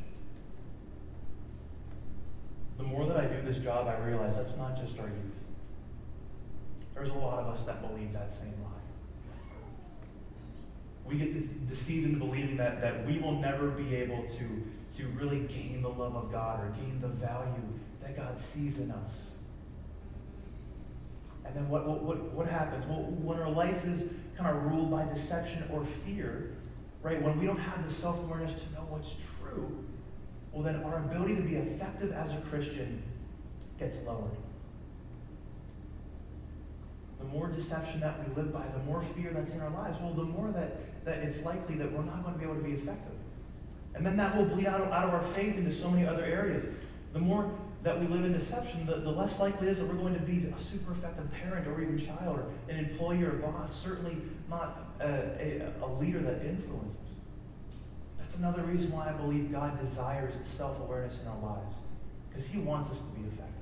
The 2.77 2.83
more 2.83 3.05
that 3.07 3.17
I 3.17 3.25
do 3.25 3.41
this 3.41 3.57
job, 3.57 3.87
I 3.87 3.97
realize 4.05 4.35
that's 4.35 4.55
not 4.55 4.79
just 4.79 4.97
our 4.99 5.07
youth. 5.07 5.43
There's 6.93 7.09
a 7.09 7.15
lot 7.15 7.39
of 7.39 7.47
us 7.47 7.65
that 7.65 7.81
believe 7.81 8.13
that 8.13 8.31
same 8.31 8.55
lie. 8.63 8.78
We 11.09 11.17
get 11.17 11.67
deceived 11.67 12.05
into 12.05 12.19
believing 12.19 12.57
that, 12.57 12.81
that 12.81 13.05
we 13.05 13.17
will 13.17 13.39
never 13.39 13.69
be 13.69 13.95
able 13.95 14.23
to, 14.23 14.97
to 14.97 15.07
really 15.09 15.39
gain 15.41 15.81
the 15.81 15.89
love 15.89 16.15
of 16.15 16.31
God 16.31 16.63
or 16.63 16.69
gain 16.69 17.01
the 17.01 17.07
value 17.07 17.73
that 18.01 18.15
God 18.15 18.37
sees 18.37 18.77
in 18.77 18.91
us. 18.91 19.29
And 21.45 21.55
then 21.55 21.67
what, 21.67 21.87
what, 21.87 22.21
what 22.31 22.47
happens? 22.47 22.85
Well, 22.85 22.99
when 22.99 23.39
our 23.39 23.49
life 23.49 23.83
is 23.85 24.03
kind 24.37 24.55
of 24.55 24.63
ruled 24.65 24.91
by 24.91 25.05
deception 25.11 25.63
or 25.71 25.83
fear, 25.83 26.51
right, 27.01 27.19
when 27.21 27.39
we 27.39 27.47
don't 27.47 27.57
have 27.57 27.87
the 27.87 27.93
self 27.93 28.19
awareness 28.19 28.53
to 28.53 28.73
know 28.73 28.85
what's 28.87 29.15
true, 29.41 29.83
well, 30.51 30.63
then 30.63 30.83
our 30.83 30.97
ability 30.99 31.35
to 31.37 31.41
be 31.41 31.55
effective 31.55 32.11
as 32.11 32.31
a 32.33 32.37
Christian 32.37 33.01
gets 33.79 33.97
lowered. 34.05 34.37
The 37.19 37.25
more 37.25 37.47
deception 37.47 37.99
that 37.99 38.17
we 38.19 38.35
live 38.35 38.53
by, 38.53 38.65
the 38.67 38.83
more 38.83 39.01
fear 39.01 39.31
that's 39.33 39.51
in 39.51 39.61
our 39.61 39.69
lives, 39.69 39.97
well, 40.01 40.13
the 40.13 40.23
more 40.23 40.51
that, 40.51 41.05
that 41.05 41.17
it's 41.17 41.43
likely 41.43 41.75
that 41.75 41.91
we're 41.91 42.03
not 42.03 42.23
going 42.23 42.33
to 42.33 42.39
be 42.39 42.45
able 42.45 42.55
to 42.55 42.63
be 42.63 42.71
effective. 42.71 43.13
And 43.93 44.05
then 44.05 44.15
that 44.17 44.35
will 44.35 44.45
bleed 44.45 44.67
out, 44.67 44.81
out 44.91 45.05
of 45.05 45.13
our 45.13 45.23
faith 45.23 45.57
into 45.57 45.73
so 45.73 45.89
many 45.89 46.07
other 46.07 46.23
areas. 46.23 46.65
The 47.11 47.19
more 47.19 47.51
that 47.83 47.99
we 47.99 48.07
live 48.07 48.23
in 48.25 48.33
deception, 48.33 48.85
the, 48.85 48.95
the 48.95 49.11
less 49.11 49.39
likely 49.39 49.67
it 49.67 49.71
is 49.71 49.79
that 49.79 49.87
we're 49.87 49.95
going 49.95 50.13
to 50.13 50.19
be 50.21 50.47
a 50.47 50.59
super 50.59 50.91
effective 50.91 51.31
parent 51.31 51.67
or 51.67 51.81
even 51.81 51.97
child 51.97 52.39
or 52.39 52.45
an 52.71 52.77
employee 52.77 53.23
or 53.23 53.31
boss, 53.31 53.73
certainly 53.81 54.17
not 54.49 54.93
a, 54.99 55.05
a, 55.05 55.85
a 55.85 55.87
leader 55.99 56.19
that 56.19 56.45
influences. 56.45 56.97
That's 58.19 58.35
another 58.35 58.63
reason 58.63 58.91
why 58.91 59.09
I 59.09 59.13
believe 59.13 59.51
God 59.51 59.79
desires 59.81 60.33
self 60.43 60.79
awareness 60.79 61.19
in 61.21 61.27
our 61.27 61.39
lives, 61.39 61.75
because 62.29 62.47
He 62.47 62.59
wants 62.59 62.89
us 62.91 62.97
to 62.97 63.03
be 63.19 63.27
effective. 63.27 63.55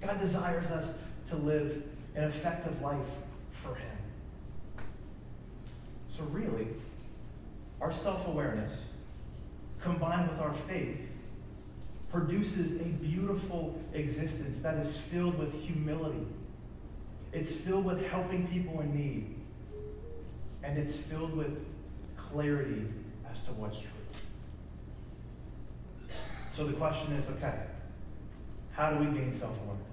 God 0.00 0.20
desires 0.20 0.70
us 0.70 0.88
to 1.28 1.36
live 1.36 1.82
an 2.14 2.24
effective 2.24 2.80
life 2.82 3.06
for 3.52 3.74
Him. 3.74 3.96
So, 6.08 6.24
really, 6.24 6.68
our 7.80 7.92
self 7.92 8.26
awareness 8.26 8.72
combined 9.80 10.30
with 10.30 10.40
our 10.40 10.52
faith 10.52 11.12
produces 12.10 12.80
a 12.80 12.84
beautiful 12.84 13.80
existence 13.94 14.60
that 14.60 14.76
is 14.78 14.96
filled 14.96 15.38
with 15.38 15.54
humility. 15.54 16.26
It's 17.32 17.52
filled 17.52 17.84
with 17.84 18.04
helping 18.10 18.48
people 18.48 18.80
in 18.80 18.94
need. 18.94 19.36
And 20.62 20.76
it's 20.76 20.96
filled 20.96 21.34
with 21.34 21.56
clarity 22.16 22.86
as 23.30 23.40
to 23.42 23.52
what's 23.52 23.78
true. 23.78 23.88
So 26.56 26.66
the 26.66 26.74
question 26.74 27.12
is 27.12 27.26
okay, 27.30 27.54
how 28.72 28.90
do 28.90 29.04
we 29.04 29.06
gain 29.16 29.32
self 29.32 29.56
awareness? 29.64 29.89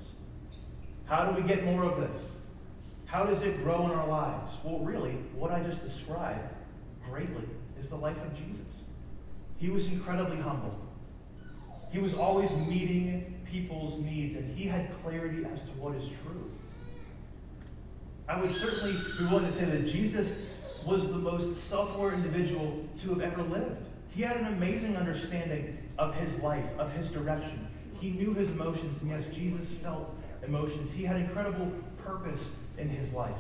How 1.08 1.26
do 1.26 1.42
we 1.42 1.48
get 1.48 1.64
more 1.64 1.84
of 1.84 1.98
this? 1.98 2.32
How 3.06 3.24
does 3.26 3.42
it 3.42 3.64
grow 3.64 3.86
in 3.86 3.92
our 3.92 4.08
lives? 4.08 4.52
Well, 4.64 4.80
really, 4.80 5.14
what 5.34 5.52
I 5.52 5.62
just 5.62 5.82
described 5.82 6.54
greatly 7.10 7.44
is 7.80 7.88
the 7.88 7.96
life 7.96 8.22
of 8.24 8.36
Jesus. 8.36 8.66
He 9.58 9.70
was 9.70 9.88
incredibly 9.88 10.38
humble. 10.38 10.78
He 11.90 12.00
was 12.00 12.14
always 12.14 12.52
meeting 12.52 13.40
people's 13.50 13.98
needs, 14.00 14.36
and 14.36 14.56
he 14.58 14.66
had 14.66 14.92
clarity 15.02 15.46
as 15.46 15.62
to 15.62 15.70
what 15.80 15.96
is 15.96 16.10
true. 16.24 16.52
I 18.28 18.42
would 18.42 18.52
certainly 18.52 18.98
be 19.18 19.26
willing 19.26 19.46
to 19.46 19.52
say 19.54 19.64
that 19.64 19.88
Jesus 19.88 20.36
was 20.86 21.08
the 21.08 21.18
most 21.18 21.56
self 21.70 21.96
aware 21.96 22.14
individual 22.14 22.86
to 23.02 23.10
have 23.10 23.22
ever 23.22 23.42
lived. 23.44 23.78
He 24.10 24.24
had 24.24 24.38
an 24.38 24.48
amazing 24.48 24.98
understanding 24.98 25.78
of 25.98 26.14
his 26.16 26.38
life, 26.40 26.66
of 26.78 26.92
his 26.92 27.10
direction. 27.10 27.68
He 28.02 28.12
knew 28.12 28.34
his 28.34 28.50
emotions, 28.50 29.02
and 29.02 29.12
yes, 29.12 29.24
Jesus 29.34 29.70
felt 29.70 30.14
emotions. 30.48 30.92
He 30.92 31.04
had 31.04 31.18
incredible 31.18 31.72
purpose 31.98 32.50
in 32.78 32.90
his 32.90 33.12
life. 33.14 33.36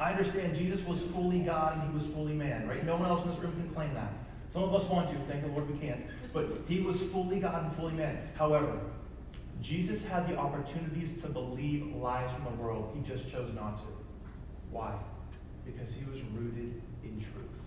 I 0.00 0.12
understand 0.12 0.56
Jesus 0.56 0.84
was 0.86 1.02
fully 1.02 1.40
God 1.40 1.78
and 1.78 1.90
he 1.90 1.94
was 1.94 2.06
fully 2.14 2.34
man, 2.34 2.68
right? 2.68 2.84
No 2.84 2.96
one 2.96 3.08
else 3.08 3.24
in 3.24 3.30
this 3.30 3.38
room 3.40 3.52
can 3.52 3.68
claim 3.70 3.94
that. 3.94 4.12
Some 4.50 4.62
of 4.62 4.74
us 4.74 4.84
want 4.84 5.10
to, 5.10 5.16
thank 5.30 5.42
the 5.42 5.48
Lord 5.48 5.70
we 5.70 5.78
can't. 5.78 6.04
But 6.32 6.46
he 6.68 6.80
was 6.80 6.98
fully 7.00 7.40
God 7.40 7.64
and 7.64 7.72
fully 7.74 7.94
man. 7.94 8.18
However, 8.36 8.78
Jesus 9.60 10.04
had 10.04 10.28
the 10.28 10.36
opportunities 10.36 11.20
to 11.22 11.28
believe 11.28 11.94
lies 11.96 12.30
from 12.30 12.44
the 12.44 12.62
world. 12.62 12.92
He 12.94 13.02
just 13.02 13.30
chose 13.30 13.52
not 13.54 13.78
to. 13.78 13.84
Why? 14.70 14.94
Because 15.66 15.92
he 15.92 16.04
was 16.08 16.20
rooted 16.34 16.80
in 17.02 17.18
truth. 17.18 17.60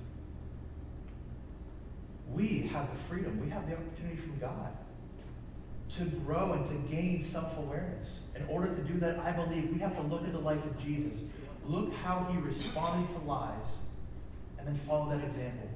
We 2.29 2.69
have 2.71 2.89
the 2.91 2.97
freedom, 2.97 3.41
we 3.43 3.49
have 3.49 3.67
the 3.67 3.75
opportunity 3.75 4.15
from 4.15 4.39
God 4.39 4.71
to 5.97 6.05
grow 6.05 6.53
and 6.53 6.65
to 6.67 6.93
gain 6.93 7.21
self 7.21 7.57
awareness. 7.57 8.07
In 8.35 8.45
order 8.47 8.73
to 8.73 8.81
do 8.81 8.99
that, 8.99 9.19
I 9.19 9.31
believe 9.31 9.71
we 9.71 9.79
have 9.79 9.95
to 9.95 10.01
look 10.01 10.23
at 10.23 10.31
the 10.31 10.39
life 10.39 10.63
of 10.65 10.81
Jesus, 10.83 11.31
look 11.65 11.93
how 11.95 12.27
he 12.31 12.37
responded 12.39 13.13
to 13.13 13.25
lies, 13.25 13.67
and 14.57 14.67
then 14.67 14.75
follow 14.75 15.09
that 15.09 15.23
example. 15.23 15.69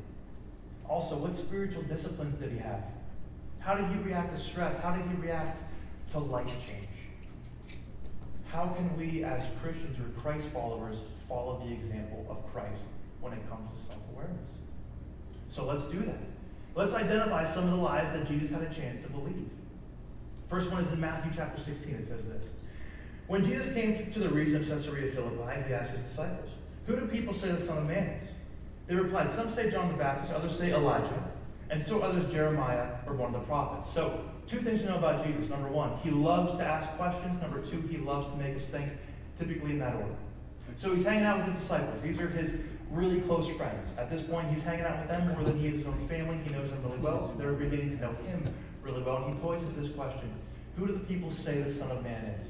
Also, 0.87 1.17
what 1.17 1.35
spiritual 1.35 1.83
disciplines 1.83 2.39
did 2.39 2.51
he 2.51 2.59
have? 2.59 2.83
How 3.59 3.75
did 3.75 3.87
he 3.87 3.95
react 4.03 4.35
to 4.35 4.41
stress? 4.41 4.79
How 4.81 4.95
did 4.95 5.05
he 5.07 5.15
react 5.15 5.61
to 6.11 6.19
life 6.19 6.51
change? 6.67 6.87
How 8.47 8.67
can 8.67 8.95
we, 8.95 9.23
as 9.23 9.43
Christians 9.61 9.97
or 9.99 10.21
Christ 10.21 10.47
followers, 10.53 10.97
follow 11.27 11.61
the 11.65 11.73
example 11.73 12.25
of 12.29 12.51
Christ 12.53 12.83
when 13.19 13.33
it 13.33 13.49
comes 13.49 13.69
to 13.71 13.85
self 13.87 13.99
awareness? 14.13 14.51
So 15.49 15.65
let's 15.65 15.85
do 15.85 15.99
that. 16.01 16.19
Let's 16.75 16.93
identify 16.93 17.45
some 17.45 17.65
of 17.65 17.71
the 17.71 17.77
lies 17.77 18.11
that 18.13 18.27
Jesus 18.27 18.51
had 18.51 18.61
a 18.61 18.73
chance 18.73 18.99
to 18.99 19.09
believe. 19.09 19.49
First 20.47 20.71
one 20.71 20.81
is 20.81 20.91
in 20.91 20.99
Matthew 20.99 21.31
chapter 21.35 21.61
16. 21.61 21.95
It 21.95 22.07
says 22.07 22.23
this 22.25 22.45
When 23.27 23.43
Jesus 23.43 23.73
came 23.73 24.11
to 24.11 24.19
the 24.19 24.29
region 24.29 24.57
of 24.57 24.67
Caesarea 24.67 25.11
Philippi, 25.11 25.63
he 25.67 25.73
asked 25.73 25.91
his 25.91 26.01
disciples, 26.01 26.49
Who 26.85 26.95
do 26.95 27.07
people 27.07 27.33
say 27.33 27.51
the 27.51 27.59
Son 27.59 27.79
of 27.79 27.85
Man 27.87 28.09
is? 28.09 28.29
They 28.87 28.95
replied, 28.95 29.31
Some 29.31 29.51
say 29.51 29.71
John 29.71 29.91
the 29.91 29.97
Baptist, 29.97 30.31
others 30.31 30.57
say 30.57 30.71
Elijah, 30.71 31.31
and 31.69 31.81
still 31.81 32.03
others 32.03 32.31
Jeremiah 32.31 32.87
or 33.07 33.15
one 33.15 33.33
of 33.33 33.41
the 33.41 33.47
prophets. 33.47 33.91
So, 33.91 34.23
two 34.45 34.61
things 34.61 34.81
to 34.81 34.89
know 34.89 34.97
about 34.97 35.25
Jesus. 35.25 35.49
Number 35.49 35.69
one, 35.69 35.97
he 35.97 36.11
loves 36.11 36.55
to 36.59 36.63
ask 36.63 36.89
questions. 36.91 37.41
Number 37.41 37.59
two, 37.59 37.81
he 37.81 37.97
loves 37.97 38.27
to 38.27 38.35
make 38.37 38.55
us 38.55 38.65
think, 38.65 38.91
typically 39.39 39.71
in 39.71 39.79
that 39.79 39.95
order. 39.95 40.15
So 40.77 40.93
he's 40.93 41.05
hanging 41.05 41.23
out 41.23 41.39
with 41.39 41.53
his 41.53 41.61
disciples. 41.61 42.01
These 42.01 42.19
are 42.21 42.27
his 42.27 42.55
really 42.91 43.21
close 43.21 43.47
friends. 43.49 43.87
At 43.97 44.09
this 44.09 44.21
point, 44.21 44.49
he's 44.53 44.63
hanging 44.63 44.85
out 44.85 44.97
with 44.97 45.07
them 45.07 45.27
more 45.29 45.43
than 45.43 45.59
he 45.59 45.67
is 45.67 45.77
his 45.77 45.87
own 45.87 46.07
family. 46.07 46.37
He 46.43 46.51
knows 46.51 46.69
them 46.69 46.83
really 46.83 46.97
well. 46.99 47.33
They're 47.37 47.53
beginning 47.53 47.97
to 47.97 48.01
know 48.03 48.13
him 48.25 48.43
really 48.85 49.01
well. 49.01 49.25
He 49.27 49.33
poses 49.41 49.73
this 49.73 49.89
question 49.89 50.31
Who 50.77 50.87
do 50.87 50.93
the 50.93 50.99
people 50.99 51.31
say 51.31 51.61
the 51.61 51.73
Son 51.73 51.91
of 51.91 52.03
Man 52.03 52.23
is? 52.41 52.47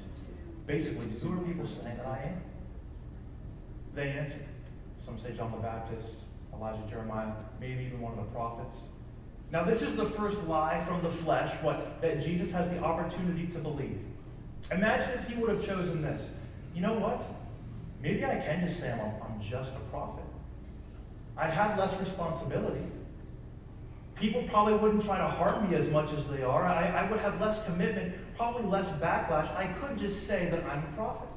Basically, 0.68 1.08
who 1.22 1.34
are 1.34 1.38
people 1.46 1.66
saying 1.66 1.98
that 1.98 2.06
I 2.06 2.18
am? 2.24 2.42
They 3.94 4.10
answer. 4.10 4.40
Some 4.98 5.18
say 5.18 5.34
John 5.34 5.52
the 5.52 5.58
Baptist, 5.58 6.16
Elijah, 6.54 6.82
Jeremiah, 6.90 7.32
maybe 7.60 7.86
even 7.86 8.02
one 8.02 8.18
of 8.18 8.18
the 8.18 8.32
prophets. 8.32 8.78
Now, 9.52 9.64
this 9.64 9.84
is 9.84 9.96
the 9.96 10.06
first 10.06 10.42
lie 10.48 10.80
from 10.80 11.02
the 11.02 11.10
flesh, 11.10 11.56
what 11.62 12.02
that 12.02 12.24
Jesus 12.24 12.52
has 12.52 12.68
the 12.70 12.80
opportunity 12.80 13.48
to 13.48 13.60
believe. 13.60 14.00
Imagine 14.72 15.12
if 15.20 15.28
he 15.28 15.36
would 15.36 15.50
have 15.52 15.66
chosen 15.66 16.02
this. 16.02 16.28
You 16.74 16.82
know 16.82 16.96
what? 16.96 17.24
Maybe 18.02 18.26
I 18.26 18.40
can 18.40 18.68
just 18.68 18.80
say 18.80 18.92
I'm, 18.92 19.14
I'm 19.22 19.40
just 19.40 19.72
a 19.74 19.92
prophet. 19.92 20.26
I'd 21.38 21.52
have 21.52 21.78
less 21.78 21.98
responsibility. 22.00 22.82
People 24.16 24.44
probably 24.44 24.76
wouldn't 24.76 25.04
try 25.04 25.18
to 25.18 25.28
harm 25.28 25.70
me 25.70 25.76
as 25.76 25.90
much 25.90 26.14
as 26.14 26.26
they 26.28 26.42
are. 26.42 26.66
I, 26.66 26.88
I 26.88 27.12
would 27.12 27.20
have 27.20 27.40
less 27.42 27.64
commitment, 27.66 28.16
probably 28.38 28.64
less 28.64 28.88
backlash. 29.02 29.54
I 29.56 29.68
could 29.68 29.98
just 29.98 30.26
say 30.26 30.50
that 30.50 30.64
I'm 30.66 30.84
a 30.84 30.96
prophet. 30.96 31.28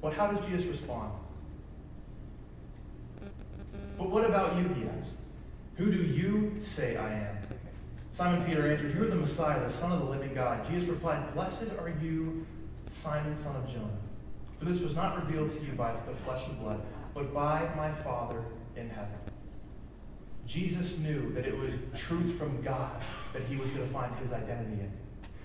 But 0.00 0.14
how 0.14 0.28
does 0.30 0.46
Jesus 0.46 0.66
respond? 0.66 1.12
But 3.98 4.10
what 4.10 4.24
about 4.24 4.56
you, 4.56 4.68
he 4.68 4.84
asked. 4.84 5.14
Who 5.76 5.90
do 5.90 5.98
you 5.98 6.56
say 6.60 6.96
I 6.96 7.12
am? 7.12 7.36
Simon 8.12 8.44
Peter 8.44 8.70
answered, 8.70 8.94
You 8.94 9.02
are 9.04 9.08
the 9.08 9.16
Messiah, 9.16 9.66
the 9.66 9.72
Son 9.72 9.92
of 9.92 9.98
the 9.98 10.06
living 10.06 10.34
God. 10.34 10.66
Jesus 10.70 10.88
replied, 10.88 11.34
Blessed 11.34 11.64
are 11.78 11.92
you, 12.00 12.46
Simon, 12.86 13.36
son 13.36 13.56
of 13.56 13.66
Jonah. 13.66 13.88
For 14.58 14.64
this 14.64 14.80
was 14.80 14.94
not 14.94 15.22
revealed 15.22 15.50
to 15.52 15.66
you 15.66 15.72
by 15.72 15.92
the 15.92 16.14
flesh 16.14 16.46
and 16.46 16.58
blood, 16.60 16.80
but 17.12 17.34
by 17.34 17.68
my 17.76 17.92
Father 17.92 18.42
in 18.74 18.88
heaven. 18.88 19.18
Jesus 20.46 20.96
knew 20.98 21.32
that 21.32 21.44
it 21.44 21.56
was 21.56 21.70
truth 21.96 22.38
from 22.38 22.62
God 22.62 23.02
that 23.32 23.42
he 23.42 23.56
was 23.56 23.68
going 23.70 23.86
to 23.86 23.92
find 23.92 24.14
his 24.18 24.32
identity 24.32 24.80
in. 24.80 24.92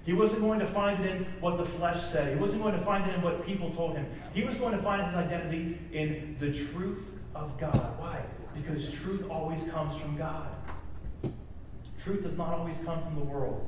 He 0.04 0.14
wasn't 0.14 0.42
going 0.42 0.60
to 0.60 0.68
find 0.68 1.04
it 1.04 1.16
in 1.16 1.26
what 1.40 1.58
the 1.58 1.66
flesh 1.66 2.04
said. 2.12 2.36
He 2.36 2.40
wasn't 2.40 2.64
going 2.64 2.74
to 2.74 2.84
find 2.84 3.08
it 3.10 3.16
in 3.16 3.22
what 3.22 3.46
people 3.46 3.72
told 3.72 3.96
him. 3.96 4.08
He 4.34 4.44
was 4.44 4.58
going 4.58 4.76
to 4.76 4.82
find 4.82 5.06
his 5.06 5.16
identity 5.16 5.78
in 5.92 6.36
the 6.40 6.52
truth 6.52 7.04
of 7.36 7.58
God. 7.60 8.00
Why? 8.00 8.22
Because 8.56 8.90
truth 8.92 9.30
always 9.30 9.64
comes 9.66 9.96
from 9.96 10.18
God. 10.18 10.48
Truth 12.04 12.24
does 12.24 12.38
not 12.38 12.50
always 12.50 12.78
come 12.84 13.02
from 13.04 13.16
the 13.16 13.24
world. 13.24 13.68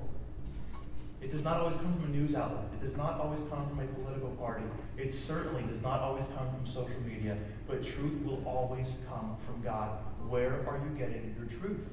It 1.24 1.32
does 1.32 1.44
not 1.44 1.58
always 1.58 1.76
come 1.78 1.96
from 1.96 2.04
a 2.04 2.08
news 2.08 2.36
outlet. 2.36 2.66
It 2.74 2.86
does 2.86 2.98
not 2.98 3.18
always 3.18 3.40
come 3.50 3.70
from 3.70 3.80
a 3.80 3.86
political 3.86 4.32
party. 4.32 4.66
It 4.98 5.14
certainly 5.14 5.64
does 5.64 5.82
not 5.82 6.02
always 6.02 6.26
come 6.38 6.50
from 6.54 6.68
social 6.68 7.00
media. 7.08 7.38
But 7.66 7.84
truth 7.84 8.22
will 8.26 8.44
always 8.46 8.88
come 9.08 9.38
from 9.46 9.62
God. 9.64 10.00
Where 10.28 10.68
are 10.68 10.82
you 10.84 10.98
getting 10.98 11.34
your 11.38 11.48
truth? 11.60 11.88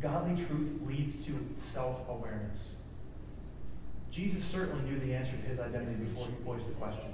Godly 0.00 0.36
truth 0.44 0.80
leads 0.86 1.16
to 1.26 1.46
self 1.58 2.08
awareness. 2.08 2.74
Jesus 4.12 4.44
certainly 4.44 4.88
knew 4.88 5.00
the 5.00 5.12
answer 5.12 5.32
to 5.32 5.48
his 5.48 5.58
identity 5.58 6.04
before 6.04 6.26
he 6.26 6.44
voiced 6.44 6.68
the 6.68 6.74
question. 6.74 7.12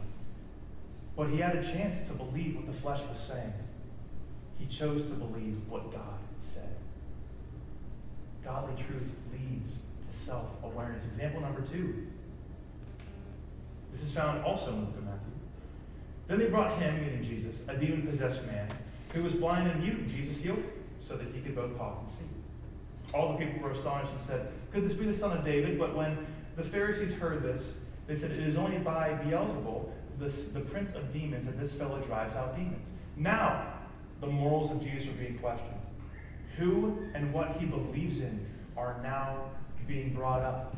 But 1.17 1.31
he 1.31 1.39
had 1.39 1.57
a 1.57 1.63
chance 1.63 2.07
to 2.09 2.15
believe 2.15 2.57
what 2.57 2.67
the 2.67 2.73
flesh 2.73 3.01
was 3.09 3.19
saying. 3.19 3.55
He 4.59 4.67
chose 4.67 5.03
to 5.05 5.15
believe 5.15 5.63
what 5.69 5.91
God 5.91 6.19
said. 6.41 6.77
Godly 8.45 8.75
truth 8.83 9.15
leads 9.33 9.79
self 10.15 10.49
awareness. 10.63 11.05
Example 11.05 11.41
number 11.41 11.61
two. 11.61 12.07
This 13.93 14.03
is 14.03 14.13
found 14.13 14.45
also 14.45 14.71
in 14.71 14.81
the 14.81 14.87
book 14.87 14.99
of 14.99 15.05
Matthew. 15.05 15.21
Then 16.27 16.39
they 16.39 16.47
brought 16.47 16.79
him, 16.79 16.97
meaning 16.97 17.23
Jesus, 17.23 17.57
a 17.69 17.77
demon 17.77 18.07
possessed 18.07 18.45
man, 18.47 18.69
who 19.13 19.23
was 19.23 19.35
blind 19.35 19.71
and 19.71 19.83
mute, 19.83 20.09
Jesus 20.09 20.43
healed 20.43 20.59
him, 20.59 20.71
so 21.01 21.17
that 21.17 21.29
he 21.33 21.41
could 21.41 21.55
both 21.55 21.77
talk 21.77 22.01
and 22.01 22.09
see. 22.09 23.15
All 23.17 23.33
the 23.33 23.45
people 23.45 23.63
were 23.63 23.71
astonished 23.71 24.13
and 24.13 24.27
said, 24.27 24.49
Could 24.73 24.85
this 24.85 24.95
be 24.95 25.05
the 25.05 25.15
son 25.15 25.37
of 25.37 25.45
David? 25.45 25.79
But 25.79 25.95
when 25.95 26.27
the 26.57 26.65
Pharisees 26.65 27.15
heard 27.15 27.43
this, 27.43 27.73
they 28.07 28.17
said, 28.17 28.33
It 28.33 28.41
is 28.41 28.57
only 28.57 28.79
by 28.79 29.11
Beelzebul, 29.25 29.91
the 30.19 30.61
prince 30.61 30.93
of 30.95 31.13
demons, 31.13 31.47
that 31.47 31.61
this 31.61 31.73
fellow 31.73 32.01
drives 32.01 32.35
out 32.35 32.57
demons. 32.57 32.89
Now, 33.17 33.75
the 34.21 34.27
morals 34.27 34.71
of 34.71 34.83
Jesus 34.83 35.09
are 35.09 35.13
being 35.13 35.39
questioned. 35.39 35.71
Who 36.57 36.99
and 37.15 37.33
what 37.33 37.57
he 37.57 37.67
believes 37.67 38.19
in 38.19 38.47
are 38.77 39.01
now 39.03 39.51
being 39.87 40.15
brought 40.15 40.43
up. 40.43 40.77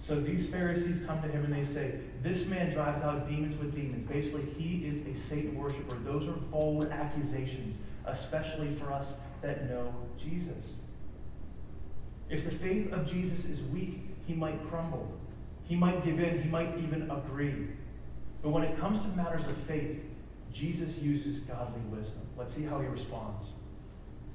So 0.00 0.20
these 0.20 0.46
Pharisees 0.46 1.04
come 1.06 1.20
to 1.22 1.28
him 1.28 1.44
and 1.44 1.52
they 1.52 1.64
say, 1.64 2.00
This 2.22 2.46
man 2.46 2.72
drives 2.72 3.02
out 3.02 3.28
demons 3.28 3.58
with 3.58 3.74
demons. 3.74 4.08
Basically, 4.08 4.44
he 4.44 4.86
is 4.86 5.06
a 5.06 5.18
Satan 5.18 5.56
worshiper. 5.56 5.96
Those 5.96 6.28
are 6.28 6.32
bold 6.32 6.86
accusations, 6.90 7.76
especially 8.06 8.70
for 8.70 8.92
us 8.92 9.14
that 9.42 9.68
know 9.68 9.92
Jesus. 10.18 10.72
If 12.30 12.44
the 12.44 12.50
faith 12.50 12.92
of 12.92 13.10
Jesus 13.10 13.44
is 13.44 13.62
weak, 13.62 14.00
he 14.26 14.34
might 14.34 14.68
crumble. 14.68 15.12
He 15.64 15.76
might 15.76 16.04
give 16.04 16.20
in. 16.20 16.42
He 16.42 16.48
might 16.48 16.78
even 16.78 17.10
agree. 17.10 17.68
But 18.42 18.50
when 18.50 18.62
it 18.62 18.78
comes 18.78 19.00
to 19.00 19.08
matters 19.08 19.46
of 19.46 19.56
faith, 19.56 20.02
Jesus 20.52 20.98
uses 20.98 21.40
godly 21.40 21.80
wisdom. 21.90 22.22
Let's 22.36 22.54
see 22.54 22.62
how 22.64 22.80
he 22.80 22.86
responds. 22.86 23.46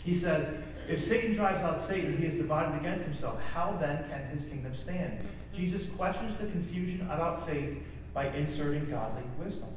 He 0.03 0.15
says, 0.15 0.47
If 0.89 1.01
Satan 1.01 1.35
drives 1.35 1.63
out 1.63 1.79
Satan, 1.79 2.17
he 2.17 2.25
is 2.25 2.35
divided 2.35 2.79
against 2.79 3.05
himself. 3.05 3.41
How 3.53 3.77
then 3.79 4.09
can 4.09 4.25
his 4.27 4.45
kingdom 4.45 4.75
stand? 4.75 5.19
Jesus 5.55 5.85
questions 5.97 6.35
the 6.37 6.47
confusion 6.47 7.01
about 7.01 7.47
faith 7.47 7.81
by 8.13 8.27
inserting 8.29 8.89
godly 8.89 9.23
wisdom. 9.37 9.69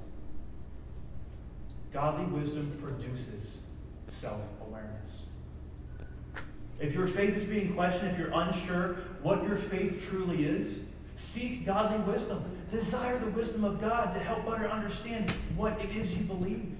Godly 1.93 2.27
wisdom 2.27 2.79
produces 2.83 3.59
self 4.09 4.43
awareness. 4.61 5.23
If 6.79 6.93
your 6.93 7.07
faith 7.07 7.37
is 7.37 7.45
being 7.45 7.75
questioned, 7.75 8.11
if 8.11 8.19
you're 8.19 8.33
unsure 8.33 8.95
what 9.23 9.43
your 9.45 9.57
faith 9.57 10.07
truly 10.09 10.45
is, 10.45 10.81
seek 11.17 11.65
godly 11.65 11.99
wisdom. 12.13 12.45
Desire 12.71 13.19
the 13.19 13.31
wisdom 13.31 13.65
of 13.65 13.81
God 13.81 14.13
to 14.13 14.19
help 14.19 14.45
better 14.45 14.69
understand 14.69 15.31
what 15.57 15.81
it 15.81 15.97
is 15.97 16.13
you 16.13 16.25
believe. 16.25 16.76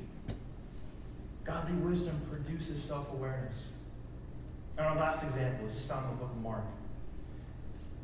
Godly 1.47 1.75
wisdom 1.75 2.21
produces 2.29 2.83
self 2.83 3.13
awareness. 3.13 3.57
And 4.77 4.87
our 4.87 4.97
last 4.97 5.23
example 5.23 5.69
is 5.69 5.85
found 5.85 6.11
in 6.11 6.11
the 6.11 6.17
book 6.25 6.33
of 6.33 6.43
Mark. 6.43 6.65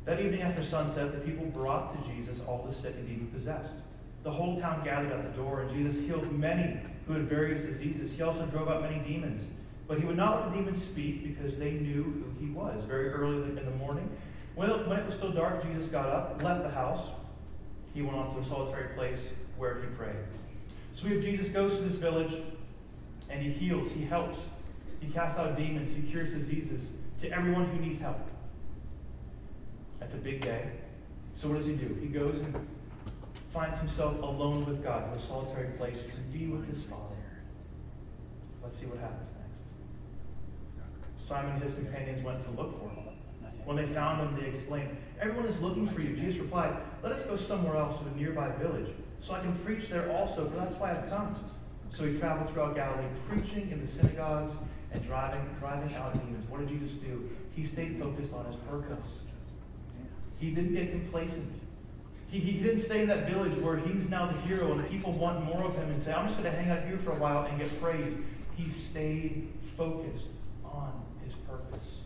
That 0.05 0.19
evening 0.19 0.41
after 0.41 0.63
sunset, 0.63 1.11
the 1.11 1.19
people 1.19 1.45
brought 1.45 1.91
to 1.93 2.09
Jesus 2.09 2.39
all 2.47 2.65
the 2.67 2.73
sick 2.73 2.95
and 2.95 3.07
demon 3.07 3.27
possessed. 3.27 3.73
The 4.23 4.31
whole 4.31 4.59
town 4.59 4.83
gathered 4.83 5.11
at 5.11 5.23
the 5.23 5.41
door, 5.41 5.61
and 5.61 5.71
Jesus 5.71 6.01
healed 6.01 6.31
many 6.31 6.79
who 7.05 7.13
had 7.13 7.23
various 7.23 7.61
diseases. 7.61 8.13
He 8.13 8.21
also 8.21 8.45
drove 8.45 8.69
out 8.69 8.81
many 8.81 8.99
demons. 8.99 9.47
But 9.87 9.99
he 9.99 10.05
would 10.05 10.15
not 10.15 10.41
let 10.41 10.51
the 10.51 10.57
demons 10.57 10.81
speak 10.81 11.23
because 11.23 11.57
they 11.57 11.71
knew 11.71 12.03
who 12.03 12.45
he 12.45 12.51
was. 12.51 12.83
Very 12.85 13.09
early 13.09 13.49
in 13.49 13.55
the 13.55 13.71
morning, 13.71 14.09
when 14.55 14.69
it 14.69 15.05
was 15.05 15.15
still 15.15 15.31
dark, 15.31 15.61
Jesus 15.63 15.89
got 15.89 16.07
up, 16.07 16.41
left 16.41 16.63
the 16.63 16.69
house. 16.69 17.05
He 17.93 18.01
went 18.01 18.15
off 18.15 18.33
to 18.33 18.41
a 18.41 18.45
solitary 18.45 18.95
place 18.95 19.19
where 19.57 19.81
he 19.81 19.87
prayed. 19.97 20.15
So 20.93 21.07
we 21.07 21.15
have 21.15 21.23
Jesus 21.23 21.49
goes 21.49 21.77
to 21.77 21.83
this 21.83 21.95
village 21.95 22.33
and 23.29 23.41
he 23.41 23.51
heals, 23.51 23.91
he 23.91 24.05
helps, 24.05 24.47
he 24.99 25.11
casts 25.11 25.37
out 25.37 25.57
demons, 25.57 25.93
he 25.93 26.01
cures 26.01 26.33
diseases 26.33 26.87
to 27.19 27.31
everyone 27.31 27.65
who 27.65 27.79
needs 27.79 27.99
help. 27.99 28.19
That's 29.99 30.13
a 30.13 30.17
big 30.17 30.41
day. 30.41 30.69
So 31.35 31.49
what 31.49 31.57
does 31.57 31.65
he 31.65 31.73
do? 31.73 31.97
He 31.99 32.07
goes 32.07 32.39
and 32.39 32.67
finds 33.49 33.77
himself 33.77 34.21
alone 34.21 34.65
with 34.65 34.83
God 34.83 35.11
in 35.11 35.19
a 35.19 35.21
solitary 35.21 35.69
place 35.77 36.03
to 36.03 36.17
be 36.37 36.47
with 36.47 36.67
his 36.67 36.83
Father. 36.83 37.15
Let's 38.63 38.77
see 38.77 38.85
what 38.85 38.99
happens 38.99 39.29
next. 39.47 39.61
Simon 41.25 41.53
and 41.53 41.63
his 41.63 41.73
companions 41.73 42.23
went 42.23 42.43
to 42.43 42.51
look 42.51 42.79
for 42.79 42.89
him. 42.89 43.03
When 43.65 43.77
they 43.77 43.85
found 43.85 44.19
him, 44.19 44.41
they 44.41 44.57
exclaimed, 44.57 44.97
Everyone 45.21 45.45
is 45.45 45.59
looking 45.61 45.87
for 45.87 46.01
you. 46.01 46.15
Jesus 46.15 46.41
replied, 46.41 46.75
Let 47.01 47.13
us 47.13 47.25
go 47.25 47.37
somewhere 47.37 47.77
else 47.77 47.97
to 48.01 48.07
a 48.07 48.11
nearby 48.17 48.49
village, 48.57 48.89
so 49.21 49.33
I 49.33 49.39
can 49.39 49.55
preach 49.59 49.89
there 49.89 50.11
also, 50.11 50.49
for 50.49 50.57
that's 50.57 50.75
why 50.75 50.91
I've 50.91 51.09
come. 51.09 51.35
So 51.93 52.05
he 52.05 52.17
traveled 52.17 52.51
throughout 52.51 52.73
Galilee, 52.73 53.05
preaching 53.29 53.69
in 53.69 53.85
the 53.85 53.91
synagogues 53.91 54.53
and 54.91 55.05
driving, 55.05 55.41
driving 55.59 55.95
out 55.95 56.13
demons. 56.13 56.49
What 56.49 56.61
did 56.61 56.69
Jesus 56.69 56.97
do? 56.97 57.29
He 57.55 57.65
stayed 57.65 57.99
focused 57.99 58.33
on 58.33 58.45
his 58.45 58.55
purpose. 58.55 59.19
He 60.39 60.49
didn't 60.49 60.73
get 60.73 60.89
complacent. 60.89 61.53
He, 62.31 62.39
he 62.39 62.63
didn't 62.63 62.79
stay 62.79 63.03
in 63.03 63.07
that 63.09 63.29
village 63.29 63.55
where 63.59 63.77
he's 63.77 64.09
now 64.09 64.25
the 64.25 64.39
hero 64.41 64.71
and 64.71 64.89
people 64.89 65.11
want 65.13 65.45
more 65.45 65.65
of 65.65 65.75
him 65.75 65.87
and 65.91 66.01
say, 66.01 66.11
I'm 66.11 66.25
just 66.27 66.41
going 66.41 66.51
to 66.51 66.59
hang 66.59 66.71
out 66.71 66.83
here 66.87 66.97
for 66.97 67.11
a 67.11 67.15
while 67.15 67.45
and 67.45 67.59
get 67.59 67.79
praised. 67.79 68.17
He 68.57 68.69
stayed 68.69 69.49
focused 69.77 70.29
on 70.65 70.99
his 71.23 71.35
purpose. 71.35 71.97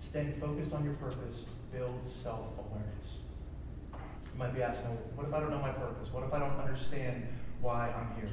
Staying 0.00 0.32
focused 0.40 0.72
on 0.72 0.84
your 0.84 0.94
purpose 0.94 1.42
builds 1.70 2.10
self 2.10 2.46
awareness. 2.58 3.18
You 3.92 4.38
might 4.38 4.54
be 4.54 4.62
asking, 4.62 4.86
what 5.16 5.28
if 5.28 5.34
I 5.34 5.40
don't 5.40 5.50
know 5.50 5.58
my 5.58 5.72
purpose? 5.72 6.10
What 6.10 6.24
if 6.24 6.32
I 6.32 6.38
don't 6.38 6.58
understand 6.58 7.26
why 7.60 7.88
I'm 7.88 8.20
here? 8.20 8.30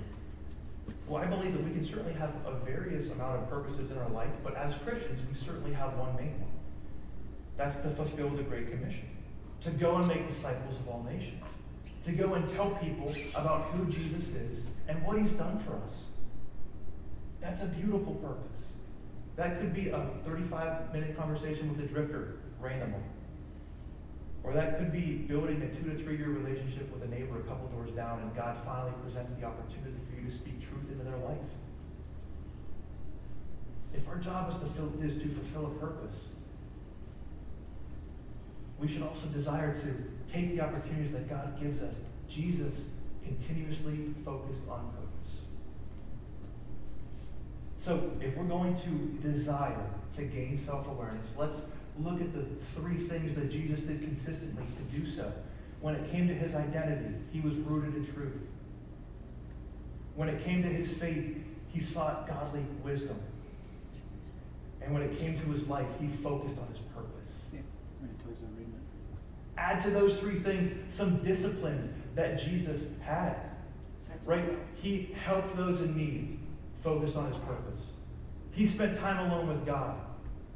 Well, 1.08 1.22
I 1.22 1.26
believe 1.26 1.54
that 1.54 1.64
we 1.64 1.72
can 1.72 1.86
certainly 1.86 2.14
have 2.14 2.32
a 2.46 2.54
various 2.66 3.12
amount 3.12 3.42
of 3.42 3.50
purposes 3.50 3.92
in 3.92 3.98
our 3.98 4.10
life, 4.10 4.30
but 4.44 4.56
as 4.56 4.76
Christians, 4.76 5.22
we 5.28 5.36
certainly 5.36 5.74
have 5.74 5.98
one 5.98 6.16
main 6.16 6.40
one. 6.40 6.52
That's 7.58 7.78
to 7.78 7.90
fulfill 7.90 8.30
the 8.30 8.44
Great 8.44 8.70
Commission, 8.70 9.08
to 9.62 9.72
go 9.72 9.96
and 9.98 10.08
make 10.08 10.28
disciples 10.28 10.78
of 10.80 10.88
all 10.88 11.08
nations, 11.10 11.44
to 12.06 12.12
go 12.12 12.34
and 12.34 12.48
tell 12.48 12.72
people 12.72 13.14
about 13.36 13.66
who 13.66 13.86
Jesus 13.92 14.30
is 14.30 14.64
and 14.88 15.02
what 15.04 15.18
he's 15.18 15.34
done 15.34 15.60
for 15.60 15.74
us. 15.74 15.94
That's 17.40 17.62
a 17.62 17.68
beautiful 17.68 18.16
purpose. 18.16 18.70
That 19.36 19.60
could 19.60 19.74
be 19.74 19.90
a 19.90 20.08
35 20.24 20.94
minute 20.94 21.18
conversation 21.18 21.70
with 21.70 21.84
a 21.84 21.88
drifter 21.88 22.38
randomly. 22.60 23.02
Or 24.46 24.54
that 24.54 24.78
could 24.78 24.92
be 24.92 25.26
building 25.28 25.62
a 25.64 25.76
two 25.76 25.90
to 25.90 26.04
three 26.04 26.18
year 26.18 26.30
relationship 26.30 26.94
with 26.94 27.04
a 27.04 27.08
neighbor 27.08 27.40
a 27.40 27.44
couple 27.44 27.68
doors 27.70 27.90
down, 27.92 28.22
and 28.22 28.36
God 28.36 28.58
finally 28.64 28.94
presents 29.04 29.34
the 29.34 29.44
opportunity 29.46 29.98
for 30.08 30.22
you 30.22 30.30
to 30.30 30.32
speak 30.32 30.62
truth 30.62 30.90
into 30.92 31.04
their 31.04 31.18
life. 31.18 31.38
If 33.94 34.08
our 34.08 34.18
job 34.18 34.52
is 34.52 34.58
to, 34.58 34.68
fill, 34.68 34.92
is 35.02 35.16
to 35.16 35.30
fulfill 35.30 35.66
a 35.68 35.70
purpose, 35.80 36.26
we 38.78 38.88
should 38.88 39.02
also 39.02 39.28
desire 39.28 39.74
to 39.74 40.32
take 40.32 40.56
the 40.56 40.62
opportunities 40.62 41.12
that 41.14 41.28
God 41.28 41.60
gives 41.60 41.82
us. 41.82 41.96
Jesus 42.30 42.84
continuously 43.24 44.14
focused 44.24 44.62
on 44.70 44.92
purpose. 44.92 45.40
So, 47.78 48.12
if 48.22 48.36
we're 48.36 48.44
going 48.44 48.76
to 48.76 49.28
desire 49.28 49.90
to 50.18 50.24
gain 50.24 50.58
self 50.58 50.88
awareness, 50.88 51.28
let's 51.38 51.62
look 52.00 52.22
at 52.22 52.34
the 52.34 52.44
three 52.76 52.98
things 52.98 53.36
that 53.36 53.52
Jesus 53.52 53.82
did 53.82 54.02
consistently 54.02 54.64
to 54.66 55.00
do 55.00 55.08
so. 55.08 55.32
When 55.82 55.96
it 55.96 56.12
came 56.12 56.28
to 56.28 56.34
his 56.34 56.56
identity, 56.56 57.16
he 57.32 57.40
was 57.40 57.56
rooted 57.58 57.96
in 57.96 58.06
truth. 58.14 58.38
When 60.16 60.30
it 60.30 60.44
came 60.44 60.64
to 60.64 60.70
his 60.70 60.92
faith, 60.92 61.38
he 61.68 61.80
sought 61.80 62.28
godly 62.28 62.66
wisdom. 62.84 63.20
And 64.82 64.94
when 64.94 65.04
it 65.04 65.18
came 65.18 65.38
to 65.38 65.46
his 65.52 65.68
life, 65.68 65.88
he 66.00 66.08
focused 66.08 66.58
on 66.58 66.68
his 66.68 66.80
purpose. 66.94 67.46
Yeah. 67.52 67.60
Right 68.02 68.12
until 68.12 68.30
he's 68.30 68.40
done 68.40 68.56
reading 68.56 68.74
it. 68.74 69.60
Add 69.60 69.84
to 69.84 69.90
those 69.90 70.18
three 70.18 70.40
things 70.40 70.72
some 70.94 71.18
disciplines 71.24 71.92
that 72.16 72.40
Jesus 72.40 72.86
had. 73.02 73.36
Right? 74.26 74.58
He 74.76 75.16
helped 75.24 75.56
those 75.56 75.82
in 75.82 75.96
need, 75.96 76.40
focused 76.84 77.16
on 77.16 77.28
his 77.28 77.38
purpose. 77.38 77.88
He 78.52 78.66
spent 78.66 78.98
time 78.98 79.30
alone 79.30 79.48
with 79.48 79.66
God. 79.66 80.00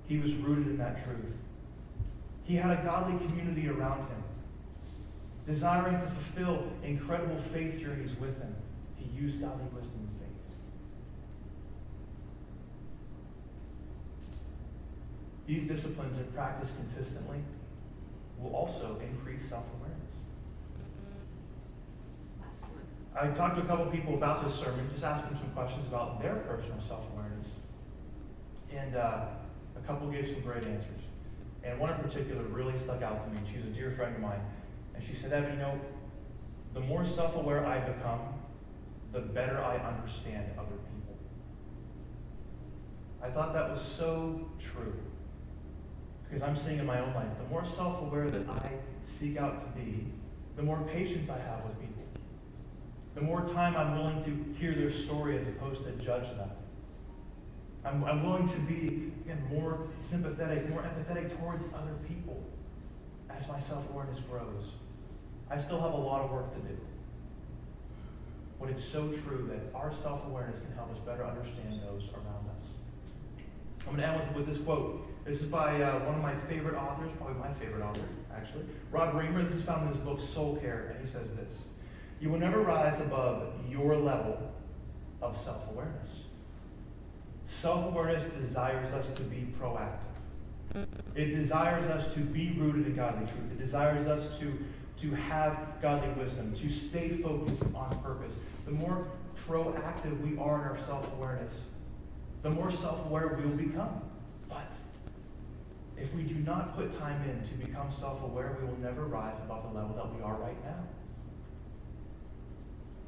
He 0.09 0.17
was 0.17 0.33
rooted 0.33 0.65
in 0.65 0.77
that 0.79 1.05
truth. 1.05 1.35
He 2.43 2.55
had 2.55 2.71
a 2.71 2.81
godly 2.83 3.23
community 3.27 3.69
around 3.69 3.99
him, 3.99 4.23
desiring 5.45 5.99
to 5.99 6.07
fulfill 6.07 6.63
incredible 6.83 7.37
faith 7.37 7.79
journeys 7.79 8.15
with 8.19 8.41
him. 8.41 8.55
He 8.95 9.05
used 9.15 9.39
godly 9.39 9.65
wisdom 9.65 9.99
and 9.99 10.09
faith. 10.09 10.55
These 15.45 15.67
disciplines, 15.67 16.17
if 16.17 16.33
practiced 16.33 16.75
consistently, 16.75 17.37
will 18.39 18.55
also 18.55 18.99
increase 19.07 19.47
self 19.47 19.65
awareness. 19.79 20.15
Last 22.41 22.63
one. 22.63 22.81
I 23.15 23.35
talked 23.37 23.57
to 23.57 23.61
a 23.61 23.65
couple 23.65 23.85
people 23.91 24.15
about 24.15 24.43
this 24.43 24.55
sermon, 24.55 24.89
just 24.91 25.03
asked 25.03 25.29
them 25.29 25.37
some 25.37 25.51
questions 25.51 25.85
about 25.85 26.19
their 26.19 26.37
personal 26.37 26.81
self 26.81 27.03
awareness. 27.13 27.47
And 28.75 28.95
uh, 28.95 29.25
a 29.81 29.87
couple 29.87 30.09
gave 30.09 30.27
some 30.27 30.41
great 30.41 30.63
answers. 30.63 31.01
And 31.63 31.79
one 31.79 31.91
in 31.91 31.99
particular 31.99 32.43
really 32.43 32.77
stuck 32.77 33.01
out 33.01 33.25
to 33.25 33.41
me. 33.41 33.47
She's 33.53 33.65
a 33.65 33.69
dear 33.69 33.91
friend 33.91 34.15
of 34.15 34.21
mine. 34.21 34.41
And 34.95 35.03
she 35.05 35.15
said, 35.15 35.33
Evan, 35.33 35.53
you 35.53 35.59
know, 35.59 35.79
the 36.73 36.79
more 36.81 37.05
self 37.05 37.35
aware 37.35 37.65
I 37.65 37.79
become, 37.79 38.19
the 39.11 39.19
better 39.19 39.59
I 39.59 39.77
understand 39.77 40.45
other 40.57 40.75
people. 40.75 41.17
I 43.21 43.29
thought 43.29 43.53
that 43.53 43.69
was 43.69 43.81
so 43.81 44.49
true. 44.59 44.95
Because 46.23 46.43
I'm 46.43 46.55
seeing 46.55 46.77
in 46.77 46.85
my 46.85 46.99
own 46.99 47.13
life, 47.13 47.31
the 47.41 47.49
more 47.49 47.65
self 47.65 48.01
aware 48.01 48.29
that 48.29 48.47
I 48.49 48.71
seek 49.03 49.37
out 49.37 49.61
to 49.61 49.79
be, 49.79 50.05
the 50.55 50.63
more 50.63 50.81
patience 50.93 51.29
I 51.29 51.39
have 51.39 51.63
with 51.63 51.79
people. 51.79 52.03
The 53.15 53.21
more 53.21 53.41
time 53.41 53.75
I'm 53.75 53.97
willing 53.97 54.23
to 54.23 54.59
hear 54.59 54.75
their 54.75 54.91
story 54.91 55.37
as 55.37 55.47
opposed 55.47 55.83
to 55.83 55.91
judge 55.93 56.29
them. 56.37 56.49
I'm, 57.85 58.03
I'm 58.03 58.23
willing 58.23 58.47
to 58.47 58.59
be 58.59 59.11
again, 59.23 59.43
more 59.49 59.87
sympathetic, 59.99 60.69
more 60.69 60.81
empathetic 60.81 61.37
towards 61.37 61.65
other 61.73 61.93
people 62.07 62.43
as 63.29 63.47
my 63.47 63.59
self 63.59 63.89
awareness 63.89 64.19
grows. 64.19 64.71
I 65.49 65.57
still 65.57 65.81
have 65.81 65.93
a 65.93 65.97
lot 65.97 66.21
of 66.21 66.31
work 66.31 66.53
to 66.53 66.59
do. 66.59 66.77
But 68.59 68.69
it's 68.69 68.83
so 68.83 69.07
true 69.07 69.49
that 69.51 69.75
our 69.77 69.93
self 69.93 70.25
awareness 70.25 70.59
can 70.59 70.73
help 70.73 70.91
us 70.91 70.99
better 70.99 71.25
understand 71.25 71.79
those 71.85 72.09
around 72.13 72.49
us. 72.55 72.71
I'm 73.87 73.95
going 73.95 74.01
to 74.01 74.07
end 74.07 74.35
with, 74.35 74.45
with 74.45 74.47
this 74.47 74.63
quote. 74.63 75.05
This 75.25 75.41
is 75.41 75.47
by 75.47 75.81
uh, 75.81 75.99
one 75.99 76.15
of 76.15 76.21
my 76.21 76.35
favorite 76.35 76.75
authors, 76.75 77.11
probably 77.17 77.39
my 77.39 77.53
favorite 77.53 77.83
author, 77.83 78.05
actually. 78.35 78.65
Rob 78.91 79.13
Reimer. 79.13 79.47
This 79.47 79.57
is 79.57 79.63
found 79.63 79.87
in 79.87 79.93
his 79.93 80.03
book 80.03 80.19
Soul 80.21 80.57
Care, 80.57 80.93
and 80.93 81.05
he 81.05 81.11
says 81.11 81.33
this 81.35 81.53
You 82.19 82.29
will 82.29 82.39
never 82.39 82.59
rise 82.59 82.99
above 82.99 83.53
your 83.69 83.95
level 83.95 84.51
of 85.21 85.37
self 85.37 85.69
awareness. 85.69 86.19
Self 87.49 87.87
awareness 87.87 88.23
desires 88.39 88.93
us 88.93 89.09
to 89.17 89.23
be 89.23 89.47
proactive. 89.59 90.85
It 91.15 91.35
desires 91.35 91.85
us 91.87 92.13
to 92.13 92.19
be 92.19 92.51
rooted 92.51 92.85
in 92.85 92.95
godly 92.95 93.25
truth. 93.25 93.51
It 93.51 93.59
desires 93.59 94.05
us 94.05 94.37
to, 94.37 94.53
to 95.01 95.15
have 95.15 95.57
godly 95.81 96.09
wisdom, 96.09 96.53
to 96.53 96.69
stay 96.69 97.09
focused 97.09 97.63
on 97.73 97.99
purpose. 98.03 98.35
The 98.65 98.71
more 98.71 99.07
proactive 99.47 100.21
we 100.21 100.37
are 100.37 100.61
in 100.61 100.67
our 100.69 100.77
self 100.85 101.11
awareness, 101.13 101.63
the 102.43 102.51
more 102.51 102.71
self 102.71 103.03
aware 103.07 103.35
we 103.35 103.49
will 103.49 103.57
become. 103.57 103.99
But 104.47 104.71
if 105.97 106.13
we 106.13 106.21
do 106.21 106.35
not 106.35 106.77
put 106.77 106.91
time 106.91 107.23
in 107.23 107.49
to 107.49 107.65
become 107.65 107.91
self 107.91 108.21
aware, 108.21 108.57
we 108.61 108.67
will 108.67 108.79
never 108.79 109.05
rise 109.05 109.37
above 109.39 109.63
the 109.63 109.79
level 109.79 109.95
that 109.95 110.15
we 110.15 110.21
are 110.21 110.35
right 110.35 110.63
now. 110.63 110.83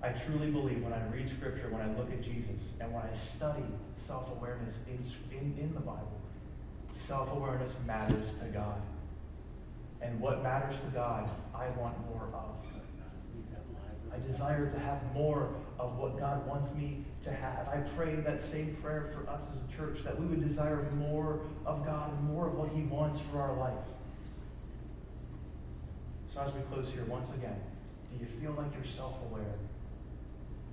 I 0.04 0.10
truly 0.10 0.50
believe 0.50 0.84
when 0.84 0.94
I 0.94 1.06
read 1.14 1.30
Scripture, 1.30 1.70
when 1.70 1.82
I 1.82 1.94
look 1.96 2.12
at 2.12 2.24
Jesus, 2.24 2.72
and 2.80 2.92
when 2.92 3.04
I 3.04 3.16
study 3.16 3.64
self 3.96 4.32
awareness 4.32 4.80
in, 4.88 4.98
in, 5.38 5.56
in 5.60 5.74
the 5.74 5.80
Bible, 5.80 6.20
self 6.94 7.32
awareness 7.32 7.76
matters 7.86 8.32
to 8.40 8.46
God. 8.52 8.82
And 10.02 10.20
what 10.20 10.42
matters 10.42 10.74
to 10.76 10.92
God, 10.96 11.30
I 11.54 11.70
want 11.80 11.96
more 12.10 12.28
of. 12.34 12.56
I 14.14 14.20
desire 14.20 14.70
to 14.70 14.80
have 14.80 15.00
more 15.14 15.54
of 15.80 15.98
what 15.98 16.20
God 16.20 16.46
wants 16.46 16.74
me 16.74 17.06
to 17.24 17.32
have. 17.32 17.68
I 17.68 17.78
pray 17.96 18.16
that 18.16 18.42
same 18.42 18.76
prayer 18.82 19.14
for 19.14 19.30
us 19.30 19.44
as 19.54 19.60
a 19.62 19.78
church, 19.78 20.04
that 20.04 20.20
we 20.20 20.26
would 20.26 20.46
desire 20.46 20.90
more 20.96 21.42
of 21.66 21.86
God 21.86 22.12
and 22.12 22.24
more 22.24 22.48
of 22.48 22.56
what 22.56 22.70
He 22.70 22.82
wants 22.84 23.20
for 23.32 23.40
our 23.40 23.56
life. 23.56 23.86
So 26.34 26.42
as 26.42 26.54
we 26.54 26.62
close 26.62 26.92
here, 26.92 27.06
once 27.06 27.30
again, 27.30 27.60
do 28.12 28.20
you 28.20 28.26
feel 28.26 28.54
like 28.54 28.74
you're 28.74 28.84
self 28.84 29.18
aware? 29.30 29.56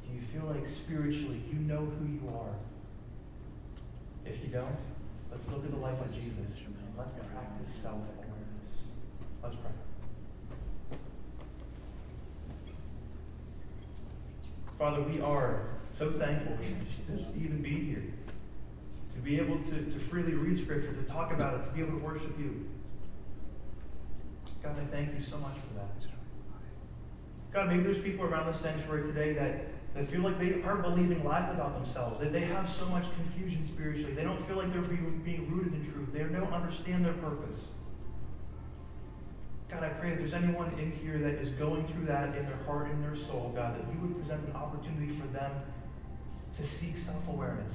Do 0.08 0.14
you 0.14 0.22
feel 0.22 0.50
like 0.50 0.66
spiritually 0.66 1.42
you 1.52 1.58
know 1.58 1.90
who 1.98 2.06
you 2.06 2.32
are? 2.34 2.54
If 4.24 4.42
you 4.42 4.48
don't, 4.48 4.76
let's 5.30 5.46
look 5.48 5.64
at 5.64 5.70
the 5.70 5.76
life 5.76 6.00
of 6.00 6.12
Jesus 6.14 6.48
let's 6.98 7.10
practice 7.32 7.74
self 7.80 7.94
awareness. 7.94 8.82
Let's 9.42 9.56
pray. 9.56 9.70
Father, 14.78 15.02
we 15.02 15.20
are 15.20 15.68
so 15.90 16.10
thankful 16.10 16.56
to 16.56 17.40
even 17.40 17.62
be 17.62 17.84
here, 17.84 18.04
to 19.12 19.18
be 19.20 19.38
able 19.38 19.58
to, 19.58 19.84
to 19.84 19.98
freely 19.98 20.34
read 20.34 20.58
Scripture, 20.58 20.92
to 20.92 21.02
talk 21.02 21.32
about 21.32 21.54
it, 21.54 21.64
to 21.64 21.70
be 21.70 21.80
able 21.80 21.98
to 21.98 22.04
worship 22.04 22.38
you. 22.38 22.68
God, 24.62 24.76
I 24.78 24.96
thank 24.96 25.14
you 25.14 25.20
so 25.20 25.38
much 25.38 25.54
for 25.54 25.74
that. 25.78 26.06
God, 27.52 27.68
maybe 27.68 27.82
there's 27.82 27.98
people 27.98 28.24
around 28.24 28.52
the 28.52 28.58
sanctuary 28.58 29.02
today 29.02 29.32
that, 29.32 29.66
that 29.98 30.06
feel 30.08 30.20
like 30.20 30.38
they 30.38 30.62
are 30.62 30.76
believing 30.76 31.24
lies 31.24 31.52
about 31.52 31.74
themselves, 31.74 32.20
that 32.20 32.32
they 32.32 32.42
have 32.42 32.70
so 32.70 32.86
much 32.86 33.04
confusion 33.16 33.66
spiritually. 33.66 34.12
They 34.12 34.22
don't 34.22 34.40
feel 34.46 34.56
like 34.56 34.72
they're 34.72 34.80
being, 34.82 35.20
being 35.24 35.50
rooted 35.50 35.74
in 35.74 35.92
truth. 35.92 36.12
They 36.12 36.20
don't 36.20 36.52
understand 36.52 37.04
their 37.04 37.14
purpose. 37.14 37.66
God, 39.68 39.82
I 39.82 39.88
pray 39.88 40.12
if 40.12 40.18
there's 40.18 40.34
anyone 40.34 40.72
in 40.78 40.92
here 40.92 41.18
that 41.18 41.34
is 41.34 41.48
going 41.50 41.84
through 41.88 42.06
that 42.06 42.36
in 42.36 42.46
their 42.46 42.60
heart 42.64 42.90
and 42.90 43.02
their 43.02 43.16
soul, 43.16 43.52
God, 43.56 43.76
that 43.76 43.92
you 43.92 43.98
would 44.00 44.16
present 44.20 44.46
an 44.46 44.52
opportunity 44.54 45.12
for 45.12 45.26
them 45.26 45.50
to 46.56 46.64
seek 46.64 46.96
self 46.96 47.28
awareness, 47.28 47.72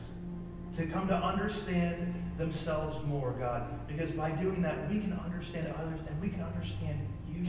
to 0.78 0.86
come 0.86 1.10
to 1.10 1.16
understand 1.16 2.32
themselves 2.38 3.06
more, 3.06 3.32
God. 3.38 3.86
Because 3.86 4.12
by 4.12 4.32
doing 4.32 4.62
that, 4.62 4.90
we 4.90 5.02
can 5.02 5.12
understand 5.12 5.68
others 5.78 6.00
and 6.08 6.22
we 6.22 6.30
can 6.30 6.42
understand 6.42 7.06
you. 7.30 7.46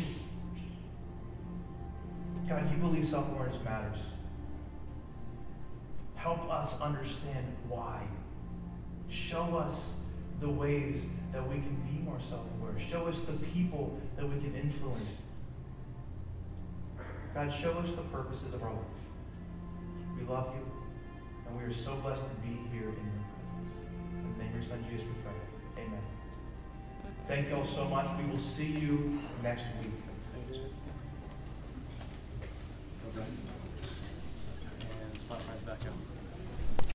God, 2.48 2.68
you 2.72 2.76
believe 2.78 3.06
self 3.06 3.30
awareness 3.30 3.62
matters. 3.64 3.98
Help 6.24 6.50
us 6.50 6.72
understand 6.80 7.54
why. 7.68 8.00
Show 9.10 9.56
us 9.58 9.90
the 10.40 10.48
ways 10.48 11.04
that 11.34 11.46
we 11.46 11.56
can 11.56 11.76
be 11.86 12.02
more 12.02 12.18
self 12.18 12.46
aware. 12.58 12.72
Show 12.80 13.08
us 13.08 13.20
the 13.20 13.34
people 13.34 14.00
that 14.16 14.26
we 14.26 14.40
can 14.40 14.54
influence. 14.56 15.18
God, 17.34 17.52
show 17.52 17.72
us 17.72 17.90
the 17.90 18.00
purposes 18.04 18.54
of 18.54 18.62
our 18.62 18.72
life. 18.72 19.04
We 20.18 20.24
love 20.24 20.54
you, 20.54 20.64
and 21.46 21.58
we 21.58 21.64
are 21.64 21.74
so 21.74 21.94
blessed 21.96 22.22
to 22.22 22.36
be 22.36 22.56
here 22.72 22.88
in 22.88 23.04
your 23.04 23.24
presence. 23.36 23.76
In 24.14 24.32
the 24.38 24.44
name 24.44 24.48
of 24.48 24.54
your 24.54 24.64
Son, 24.64 24.82
Jesus, 24.90 25.06
we 25.06 25.12
pray. 25.22 25.84
Amen. 25.84 26.00
Thank 27.28 27.50
you 27.50 27.56
all 27.56 27.66
so 27.66 27.84
much. 27.84 28.06
We 28.18 28.30
will 28.30 28.38
see 28.38 28.64
you 28.64 29.20
next 29.42 29.64
week. 29.78 29.92
And 34.74 35.20
Spotify's 35.20 35.62
back 35.66 35.86
up. 35.86 36.03